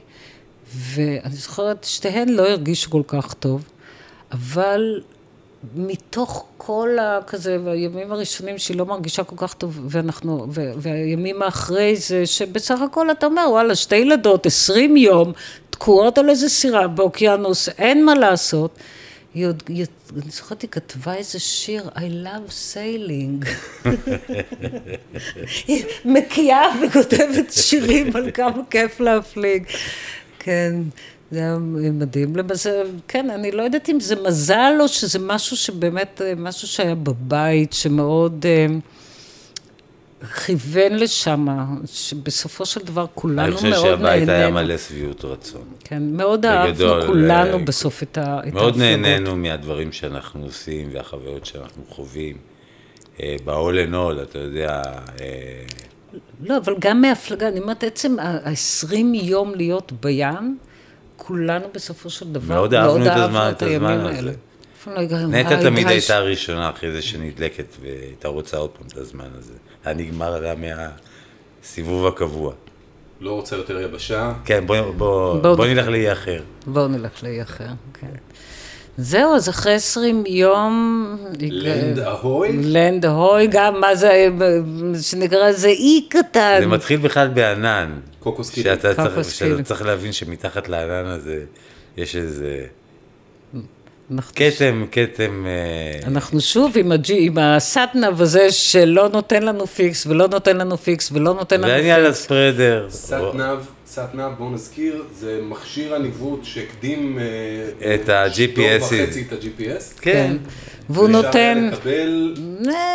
ואני 0.76 1.36
זוכרת, 1.36 1.84
שתיהן 1.84 2.30
לא 2.30 2.50
הרגישו 2.50 2.90
כל 2.92 3.02
כך 3.08 3.34
טוב, 3.34 3.64
אבל 4.32 5.02
מתוך 5.76 6.46
כל 6.58 6.98
הכזה, 7.02 7.58
והימים 7.64 8.12
הראשונים 8.12 8.58
שהיא 8.58 8.78
לא 8.78 8.86
מרגישה 8.86 9.24
כל 9.24 9.36
כך 9.38 9.54
טוב, 9.54 9.80
ואנחנו, 9.90 10.48
והימים 10.78 11.42
האחרי 11.42 11.96
זה, 11.96 12.26
שבסך 12.26 12.82
הכל 12.82 13.12
אתה 13.12 13.26
אומר, 13.26 13.46
וואלה, 13.50 13.76
שתי 13.76 13.96
ילדות, 13.96 14.46
עשרים 14.46 14.98
יום, 14.98 15.32
תקועות 15.70 16.18
על 16.18 16.30
איזה 16.30 16.50
סירה 16.50 16.88
באוקיינוס, 16.88 17.70
אין 17.70 18.06
מה 18.06 18.16
לעשות. 18.16 18.72
היא 19.34 19.48
עוד, 19.48 19.64
היא, 19.68 19.86
אני 20.14 20.32
זוכרת, 20.32 20.62
היא 20.62 20.70
כתבה 20.70 21.14
איזה 21.14 21.40
שיר, 21.40 21.90
I 21.96 22.26
love 22.26 22.74
sailing. 22.74 23.48
היא 25.68 25.84
מקיאה 26.06 26.66
וכותבת 26.82 27.52
שירים 27.52 28.16
על 28.16 28.32
כמה 28.32 28.62
כיף 28.70 29.00
להפליג. 29.00 29.64
כן, 30.40 30.76
זה 31.32 31.40
היה 31.40 31.58
מדהים. 31.92 32.36
למזל, 32.36 32.88
כן, 33.08 33.30
אני 33.30 33.52
לא 33.52 33.64
יודעת 33.64 33.90
אם 33.90 34.00
זה 34.00 34.16
מזל 34.16 34.74
או 34.80 34.88
שזה 34.88 35.20
משהו 35.20 35.58
שבאמת, 35.58 36.22
משהו 36.38 36.68
שהיה 36.68 36.96
בבית, 36.96 37.74
שמאוד... 37.74 38.46
Uh, 38.46 38.99
כיוון 40.46 40.94
לשם, 40.94 41.48
שבסופו 41.86 42.66
של 42.66 42.82
דבר 42.86 43.06
כולנו 43.16 43.52
מאוד 43.52 43.64
נהנינו. 43.64 43.76
אני 43.76 43.82
חושב 43.82 43.98
שהבית 43.98 44.30
היה 44.30 44.50
מלא 44.50 44.78
שביעות 44.78 45.26
רצון. 45.26 45.62
כן, 45.84 46.04
מאוד 46.18 46.46
אהבנו 46.46 47.02
כולנו 47.08 47.58
אה, 47.58 47.64
בסוף 47.64 48.04
את 48.04 48.18
ההפלגות. 48.18 48.62
מאוד 48.62 48.78
נהנינו 48.78 49.36
מהדברים 49.36 49.92
שאנחנו 49.92 50.44
עושים 50.44 50.90
והחוויות 50.94 51.46
שאנחנו 51.46 51.84
חווים. 51.90 52.38
אה, 53.24 53.36
ב-all 53.46 53.90
in 53.90 53.94
all, 53.94 54.24
אתה 54.24 54.40
יודע... 54.40 54.82
אה, 55.22 55.64
לא, 56.44 56.58
אבל 56.58 56.76
גם 56.80 57.02
מהפלגה, 57.02 57.48
אני 57.48 57.60
אומרת, 57.60 57.84
עצם 57.84 58.20
ה-20 58.20 58.96
יום 59.14 59.56
להיות 59.56 59.92
בים, 60.02 60.58
כולנו 61.16 61.66
בסופו 61.74 62.10
של 62.10 62.34
דבר 62.34 62.56
מאוד 62.56 62.74
אהבנו 62.74 63.06
את 63.06 63.12
הזמן, 63.16 63.52
את 63.52 63.62
הזמן 63.62 64.00
הזה. 64.00 64.34
נטע 65.28 65.62
תמיד 65.62 65.88
הייתה 65.88 66.18
הראשונה 66.18 66.70
אחרי 66.70 66.92
זה 66.92 67.02
שנדלקת 67.02 67.76
והייתה 67.82 68.28
רוצה 68.28 68.58
עוד 68.58 68.70
פעם 68.70 68.88
את 68.88 68.98
הזמן 68.98 69.28
הזה. 69.38 69.54
היה 69.86 69.96
נגמר 69.96 70.40
לה 70.40 70.54
מהסיבוב 70.56 72.08
הקבוע. 72.08 72.54
לא 73.22 73.32
רוצה 73.32 73.56
יותר 73.56 73.82
יבשה. 73.82 74.34
כן, 74.46 74.64
בוא, 74.66 75.66
נלך 75.68 75.88
לאי 75.88 76.12
אחר. 76.12 76.42
בואו 76.68 76.88
נלך 76.88 77.24
לאי 77.24 77.42
אחר, 77.42 77.68
כן. 77.94 78.08
זהו, 78.98 79.36
אז 79.36 79.50
אחרי 79.50 79.74
עשרים 79.74 80.24
יום... 80.28 81.18
לנד 81.40 82.00
אהוי? 82.00 82.50
לנד 82.64 83.06
אהוי, 83.06 83.48
גם 83.52 83.80
מה 83.80 83.96
זה, 83.96 84.28
שנקרא, 85.02 85.52
זה 85.52 85.68
אי 85.68 86.08
קטן. 86.10 86.58
זה 86.60 86.68
מתחיל 86.68 87.00
בכלל 87.00 87.28
בענן. 87.28 88.00
קוקוס 88.20 88.50
קילינג. 88.50 88.70
שאתה 88.70 88.94
צריך, 88.94 89.64
צריך 89.64 89.82
להבין 89.82 90.12
שמתחת 90.12 90.70
לענן 90.70 91.06
הזה 91.06 91.44
יש 91.98 92.16
איזה... 92.16 92.66
כתם, 94.36 94.86
כתם... 94.92 95.46
אה, 95.48 96.08
אנחנו 96.08 96.42
שוב 96.42 96.78
עם, 96.78 96.92
הג'י, 96.92 97.26
עם 97.26 97.38
ה 97.38 97.50
SatNav 97.50 98.22
הזה 98.22 98.52
שלא 98.52 99.10
נותן 99.10 99.44
לנו 99.44 99.68
fix 99.68 100.08
ולא 100.08 100.28
נותן 100.28 100.58
לנו 100.58 100.78
fix 100.78 101.12
ולא 101.12 101.34
נותן 101.34 101.62
לנו 101.62 101.68
fix. 101.68 101.78
ועניין 101.78 102.06
ה 102.06 102.14
spreader. 102.14 102.88
SatNav, 102.90 103.68
SatNav, 103.88 104.32
בואו 104.38 104.50
נזכיר, 104.50 105.04
זה 105.14 105.40
מכשיר 105.44 105.96
הניווט 105.96 106.40
שהקדים... 106.44 107.20
אה, 107.20 107.96
את 107.96 108.10
ה-GPS. 108.10 108.84
וחצי 108.84 109.26
את 109.28 109.34
ה-GPS. 109.34 110.02
כן. 110.02 110.38
והוא 110.90 111.10
נותן... 111.10 111.70
לקבל... 111.74 112.36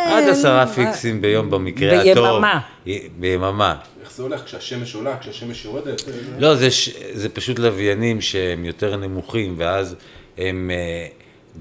עד 0.07 0.29
עשרה 0.29 0.67
פיקסים 0.67 1.21
ביום 1.21 1.49
במקרה 1.49 2.01
הטוב. 2.01 2.25
ביממה. 2.25 2.59
ביממה. 3.19 3.75
איך 4.01 4.11
זה 4.11 4.23
הולך? 4.23 4.43
כשהשמש 4.45 4.95
עולה, 4.95 5.17
כשהשמש 5.21 5.65
יורדת? 5.65 6.01
לא, 6.39 6.55
זה, 6.55 6.67
זה 7.13 7.29
פשוט 7.29 7.59
לוויינים 7.59 8.21
שהם 8.21 8.65
יותר 8.65 8.95
נמוכים, 8.95 9.55
ואז 9.57 9.95
הם 10.37 10.71
אה, 10.73 11.07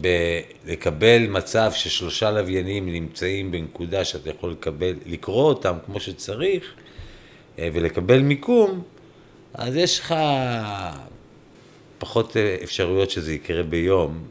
ב- 0.01 0.41
לקבל 0.67 1.27
מצב 1.29 1.71
ששלושה 1.75 2.31
לוויינים 2.31 2.93
נמצאים 2.93 3.51
בנקודה 3.51 4.05
שאתה 4.05 4.31
יכול 4.31 4.51
לקבל, 4.51 4.95
לקרוא 5.07 5.45
אותם 5.45 5.75
כמו 5.87 6.01
שצריך, 6.01 6.75
אה, 7.59 7.69
ולקבל 7.73 8.19
מיקום, 8.19 8.83
אז 9.55 9.77
יש 9.77 10.01
לך 10.01 10.15
פחות 11.99 12.37
אה, 12.37 12.57
אפשרויות 12.63 13.11
שזה 13.11 13.35
יקרה 13.35 13.63
ביום. 13.63 14.25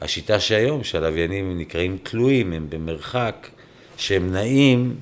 מהשיטה 0.00 0.40
שהיום, 0.40 0.84
שהלוויינים 0.84 1.58
נקראים 1.58 1.98
תלויים, 2.02 2.52
הם 2.52 2.66
במרחק 2.70 3.48
שהם 3.96 4.32
נעים 4.32 4.96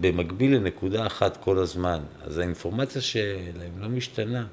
במקביל 0.00 0.54
לנקודה 0.54 1.06
אחת 1.06 1.36
כל 1.36 1.58
הזמן. 1.58 2.00
אז 2.22 2.38
האינפורמציה 2.38 3.02
שלהם 3.02 3.72
לא 3.78 3.88
משתנה. 3.88 4.46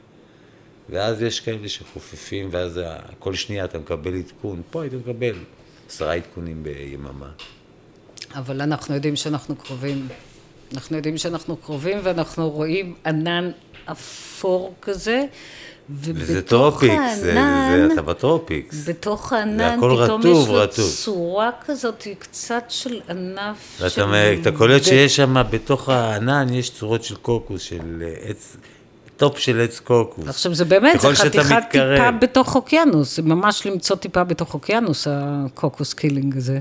ואז 0.90 1.22
יש 1.22 1.40
כאלה 1.40 1.70
שחופפים, 1.70 2.50
ואז 2.52 2.80
כל 3.20 3.34
שנייה 3.34 3.66
אתה 3.66 3.80
מקבל 3.80 4.16
עדכון. 4.16 4.62
פה 4.72 4.82
היית 4.82 4.94
מקבל 4.94 5.36
עשרה 5.90 6.14
עדכונים 6.14 6.64
ביממה. 6.64 7.30
אבל 8.36 8.62
אנחנו 8.62 8.96
יודעים 8.96 9.16
שאנחנו 9.16 9.56
קרובים. 9.56 10.08
אנחנו 10.74 10.96
יודעים 10.98 11.18
שאנחנו 11.18 11.58
קרובים 11.58 11.98
ואנחנו 12.04 12.50
רואים 12.50 12.96
ענן 13.06 13.52
אפור 13.92 14.74
כזה, 14.82 15.26
וזה 15.90 16.42
tropics, 16.42 17.16
זה, 17.16 17.34
זה, 17.34 17.88
אתה 17.94 18.02
בטרופיקס. 18.02 18.88
בתוך 18.90 19.34
הענן 19.34 19.78
פתאום 19.78 19.92
רטוב, 19.92 20.26
יש 20.26 20.48
לו 20.48 20.54
רטוב. 20.54 20.92
צורה 20.92 21.50
כזאת, 21.66 22.08
קצת 22.20 22.64
של 22.70 23.02
ענף 23.10 23.78
ואתה 23.80 23.90
של... 23.90 24.14
אתה 24.42 24.52
קולט 24.52 24.84
שיש 24.84 25.16
שם 25.16 25.36
בתוך 25.50 25.90
הענן, 25.90 26.54
יש 26.54 26.70
צורות 26.70 27.04
של 27.04 27.16
קוקוס, 27.16 27.62
של 27.62 28.04
עץ, 28.22 28.58
top 29.18 29.38
של 29.40 29.62
עץ 29.62 29.80
קוקוס. 29.80 30.28
עכשיו 30.28 30.54
זה 30.54 30.66
באמת, 30.66 31.02
זה 31.02 31.16
חתיכת 31.16 31.52
מתקרב. 31.58 31.98
טיפה 31.98 32.12
בתוך 32.12 32.56
אוקיינוס, 32.56 33.16
זה 33.16 33.22
ממש 33.22 33.68
למצוא 33.68 33.96
טיפה 33.96 34.24
בתוך 34.24 34.54
אוקיינוס, 34.54 35.08
הקוקוס 35.12 35.94
קילינג 35.94 36.38
הזה. 36.38 36.60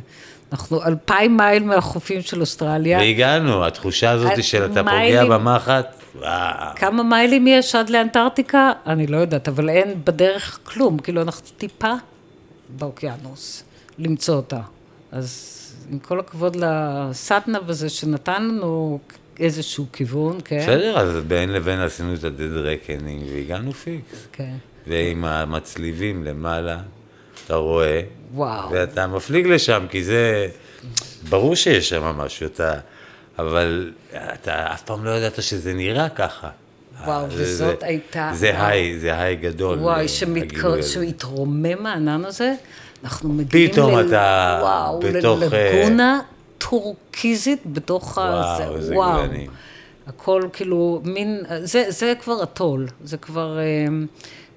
אנחנו 0.52 0.82
אלפיים 0.84 1.36
מייל 1.36 1.64
מהחופים 1.64 2.22
של 2.22 2.40
אוסטרליה. 2.40 2.98
והגענו, 2.98 3.66
התחושה 3.66 4.10
הזאת 4.10 4.44
של 4.44 4.64
אתה 4.64 4.68
פוגע 4.74 4.82
מיילים- 4.82 5.28
במחט, 5.32 5.86
וואו. 6.18 6.76
כמה 6.76 7.02
מיילים 7.02 7.46
יש 7.46 7.74
עד 7.74 7.90
לאנטארקטיקה? 7.90 8.72
אני 8.86 9.06
לא 9.06 9.16
יודעת, 9.16 9.48
אבל 9.48 9.68
אין 9.68 9.94
בדרך 10.04 10.58
כלום. 10.64 10.98
כאילו, 10.98 11.22
אנחנו 11.22 11.46
טיפה 11.56 11.92
באוקיינוס, 12.78 13.62
למצוא 13.98 14.34
אותה. 14.34 14.60
אז 15.12 15.52
עם 15.92 15.98
כל 15.98 16.20
הכבוד 16.20 16.56
לסטנב 16.60 17.70
הזה 17.70 17.88
שנתן 17.88 18.42
לנו 18.42 18.98
איזשהו 19.40 19.86
כיוון, 19.92 20.38
כן? 20.44 20.60
בסדר, 20.62 20.98
אז 20.98 21.16
בין 21.26 21.52
לבין 21.52 21.80
עשינו 21.80 22.14
את 22.14 22.24
ה-dead 22.24 22.56
reckoning 22.88 23.24
והגענו 23.34 23.72
פיקס. 23.72 24.26
כן. 24.32 24.52
ועם 24.86 25.24
המצליבים 25.24 26.24
למעלה, 26.24 26.78
אתה 27.46 27.54
רואה, 27.56 28.00
וואו. 28.34 28.70
ואתה 28.70 29.06
מפליג 29.06 29.46
לשם, 29.46 29.86
כי 29.90 30.04
זה, 30.04 30.48
ברור 31.28 31.56
שיש 31.56 31.88
שם 31.88 32.02
משהו, 32.02 32.46
אתה, 32.46 32.74
אבל 33.38 33.92
אתה 34.12 34.72
אף 34.72 34.82
פעם 34.82 35.04
לא 35.04 35.10
ידעת 35.10 35.42
שזה 35.42 35.74
נראה 35.74 36.08
ככה. 36.08 36.48
וואו, 37.04 37.30
זה- 37.30 37.42
וזאת 37.42 37.80
זה- 37.80 37.86
הייתה- 37.86 38.30
זה. 38.34 38.66
היי, 38.66 38.98
זה 38.98 39.18
היי 39.20 39.36
גדול. 39.36 39.78
וואי, 39.78 40.02
אה, 40.02 40.08
שמתקר... 40.08 40.82
שהתרומם 40.82 41.86
הענן 41.86 42.24
הזה, 42.24 42.54
אנחנו 43.04 43.28
מגיעים 43.28 43.72
פתאום 43.72 43.98
ל... 43.98 44.06
אתה 44.08 44.58
וואו, 44.62 45.00
בתוך, 45.00 45.40
ללגונה 45.52 46.20
טורקיזית 46.58 47.60
בתוך. 47.66 48.16
וואו, 48.16 48.56
זה- 48.58 48.68
איזה 48.76 48.94
וואו. 48.94 49.22
גוונים. 49.22 49.50
הכל 50.06 50.42
כאילו, 50.52 51.00
מין, 51.04 51.40
זה, 51.62 51.84
זה 51.88 52.14
כבר 52.20 52.42
אטול, 52.42 52.88
זה 53.04 53.16
כבר 53.16 53.58
אמ, 53.88 54.06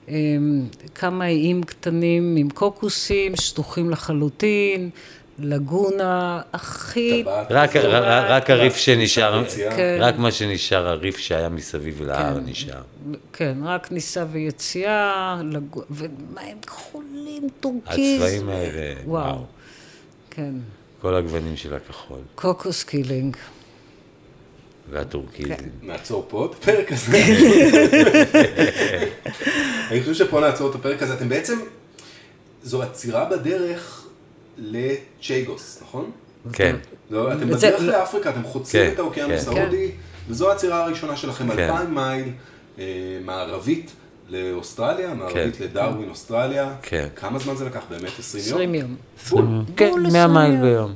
אמ, 0.07 0.65
כמה 0.95 1.27
איים 1.27 1.63
קטנים 1.63 2.35
עם 2.37 2.49
קוקוסים, 2.49 3.35
שטוחים 3.35 3.89
לחלוטין, 3.89 4.89
לגונה 5.39 6.41
הכי... 6.53 7.21
טבעת. 7.23 7.47
רק, 7.51 7.75
רק, 7.75 8.03
רק 8.29 8.49
ה 8.49 8.54
reef 8.54 8.75
שנשאר. 8.75 9.43
כן. 9.75 9.97
רק 10.01 10.17
מה 10.17 10.31
שנשאר, 10.31 10.87
ה 10.87 10.93
reef 10.93 11.17
שהיה 11.17 11.49
מסביב 11.49 12.01
להר 12.01 12.39
נשאר. 12.39 12.81
כן, 13.33 13.57
רק 13.63 13.91
כניסה 13.91 14.25
ויציאה, 14.31 15.37
לג... 15.43 15.61
ומים 15.89 16.57
כחולים, 16.67 17.47
טורקיז. 17.59 18.21
הצבעים 18.21 18.49
האלה, 18.49 18.93
וואו. 19.05 19.25
וואו. 19.25 19.43
כן, 20.31 20.53
כל 21.01 21.15
הגוונים 21.15 21.57
של 21.57 21.73
הכחול 21.73 22.19
קוקוס 22.35 22.83
קילינג. 22.83 23.37
והטורקיזם. 24.89 25.55
כן. 25.55 25.69
נעצור 25.81 26.25
פה 26.29 26.45
את 26.45 26.51
הפרק 26.53 26.91
הזה. 26.91 27.17
אני 29.91 29.99
חושב 30.01 30.13
שפה 30.13 30.39
נעצור 30.39 30.69
את 30.69 30.75
הפרק 30.75 31.03
הזה. 31.03 31.13
אתם 31.13 31.29
בעצם, 31.29 31.59
זו 32.63 32.83
עצירה 32.83 33.25
בדרך 33.25 34.07
לצ'ייגוס, 34.57 35.79
נכון? 35.81 36.11
כן. 36.53 36.75
לא, 37.09 37.33
אתם 37.33 37.49
בדרך 37.49 37.81
לאפריקה, 37.81 38.29
אתם 38.29 38.43
חוצים 38.43 38.85
כן, 38.85 38.93
את 38.93 38.99
האוקיינוס 38.99 39.47
כן. 39.47 39.57
ההודי, 39.57 39.91
וזו 40.29 40.49
העצירה 40.49 40.83
הראשונה 40.83 41.15
שלכם, 41.17 41.51
כן. 41.51 41.59
אלפיים 41.59 41.95
מייל 41.95 42.29
אה, 42.79 42.83
מערבית 43.25 43.91
לאוסטרליה, 44.29 45.13
מערבית 45.13 45.59
לדרווין, 45.59 46.09
אוסטרליה. 46.09 46.73
כן. 46.81 47.07
כמה 47.15 47.39
זמן 47.39 47.55
זה 47.55 47.65
לקח? 47.65 47.81
באמת 47.89 48.19
20 48.19 48.75
יום? 48.75 48.95
20 49.25 49.45
יום. 49.45 49.65
כן, 49.75 49.91
בול 49.91 50.07
100 50.11 50.27
מייל 50.27 50.61
ביום. 50.61 50.93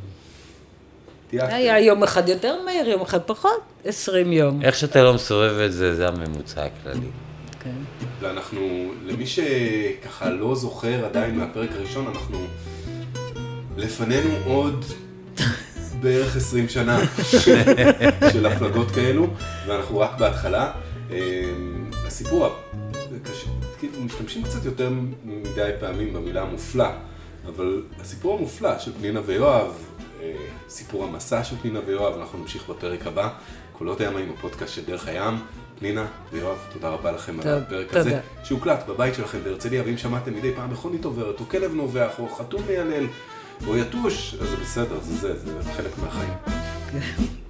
היה 1.32 1.80
יום 1.80 2.04
אחד 2.04 2.30
יותר 2.30 2.62
מהיר, 2.66 2.90
יום 2.90 3.02
אחד 3.02 3.22
פחות, 3.22 3.62
20 3.86 4.32
יום. 4.32 4.62
איך 4.62 4.76
שאתה 4.76 5.04
לא 5.04 5.14
מסובב 5.14 5.60
את 5.66 5.74
זה, 5.74 5.96
זה 5.96 6.08
הממוצע 6.08 6.66
הכללי. 6.66 7.08
כן. 7.64 7.70
ואנחנו, 8.20 8.92
למי 9.06 9.26
שככה 9.26 10.30
לא 10.30 10.56
זוכר 10.56 11.06
עדיין 11.06 11.38
מהפרק 11.38 11.70
הראשון, 11.72 12.08
אנחנו 12.08 12.38
לפנינו 13.78 14.30
עוד 14.46 14.86
בערך 16.02 16.36
20 16.36 16.70
שנה 16.70 17.00
של 18.32 18.46
הפלגות 18.46 18.92
כאלו, 18.92 19.28
ואנחנו 19.68 20.00
רק 20.00 20.18
בהתחלה. 20.20 20.72
אה, 21.12 21.44
הסיפור, 22.08 22.50
כאילו 23.80 24.02
משתמשים 24.06 24.44
קצת 24.44 24.66
יותר 24.66 24.90
מדי 25.26 25.72
פעמים 25.80 26.14
במילה 26.14 26.46
מופלא, 26.46 26.90
אבל 27.48 27.84
הסיפור 28.00 28.38
המופלא 28.38 28.80
של 28.80 28.92
פנינה 28.94 29.22
ויואב, 29.26 29.72
אה, 30.22 30.34
סיפור 30.70 31.04
המסע 31.04 31.44
של 31.44 31.56
פנינה 31.62 31.80
ויואב, 31.86 32.18
אנחנו 32.20 32.40
נמשיך 32.40 32.70
בפרק 32.70 33.08
הבא. 33.08 33.30
קולות 33.78 34.02
הים 34.02 34.18
עם 34.18 34.30
הפודקאסט 34.38 34.74
של 34.74 34.86
דרך 34.86 35.08
הים. 35.08 35.34
פנינה 35.80 36.06
ויואב, 36.32 36.58
תודה 36.74 36.90
רבה 36.90 37.12
לכם 37.12 37.34
על 37.36 37.44
תודה. 37.44 37.58
הפרק 37.58 37.94
הזה, 37.94 38.10
תודה. 38.10 38.22
שהוקלט 38.44 38.88
בבית 38.88 39.16
שלכם 39.16 39.44
בהרצליה, 39.44 39.84
ואם 39.86 39.98
שמעתם 39.98 40.34
מדי 40.34 40.56
פעם 40.56 40.72
מכונית 40.72 41.06
עוברת, 41.06 41.40
או 41.40 41.50
כלב 41.50 41.74
נובח, 41.74 42.20
או 42.20 42.30
חתום 42.30 42.62
מיילל, 42.68 43.08
או 43.68 43.78
יתוש, 43.78 44.36
אז 44.42 44.50
זה 44.50 44.58
בסדר, 44.58 45.00
זה 45.02 45.16
זה, 45.40 45.62
זה 45.62 45.72
חלק 45.72 45.92
מהחיים. 45.98 46.34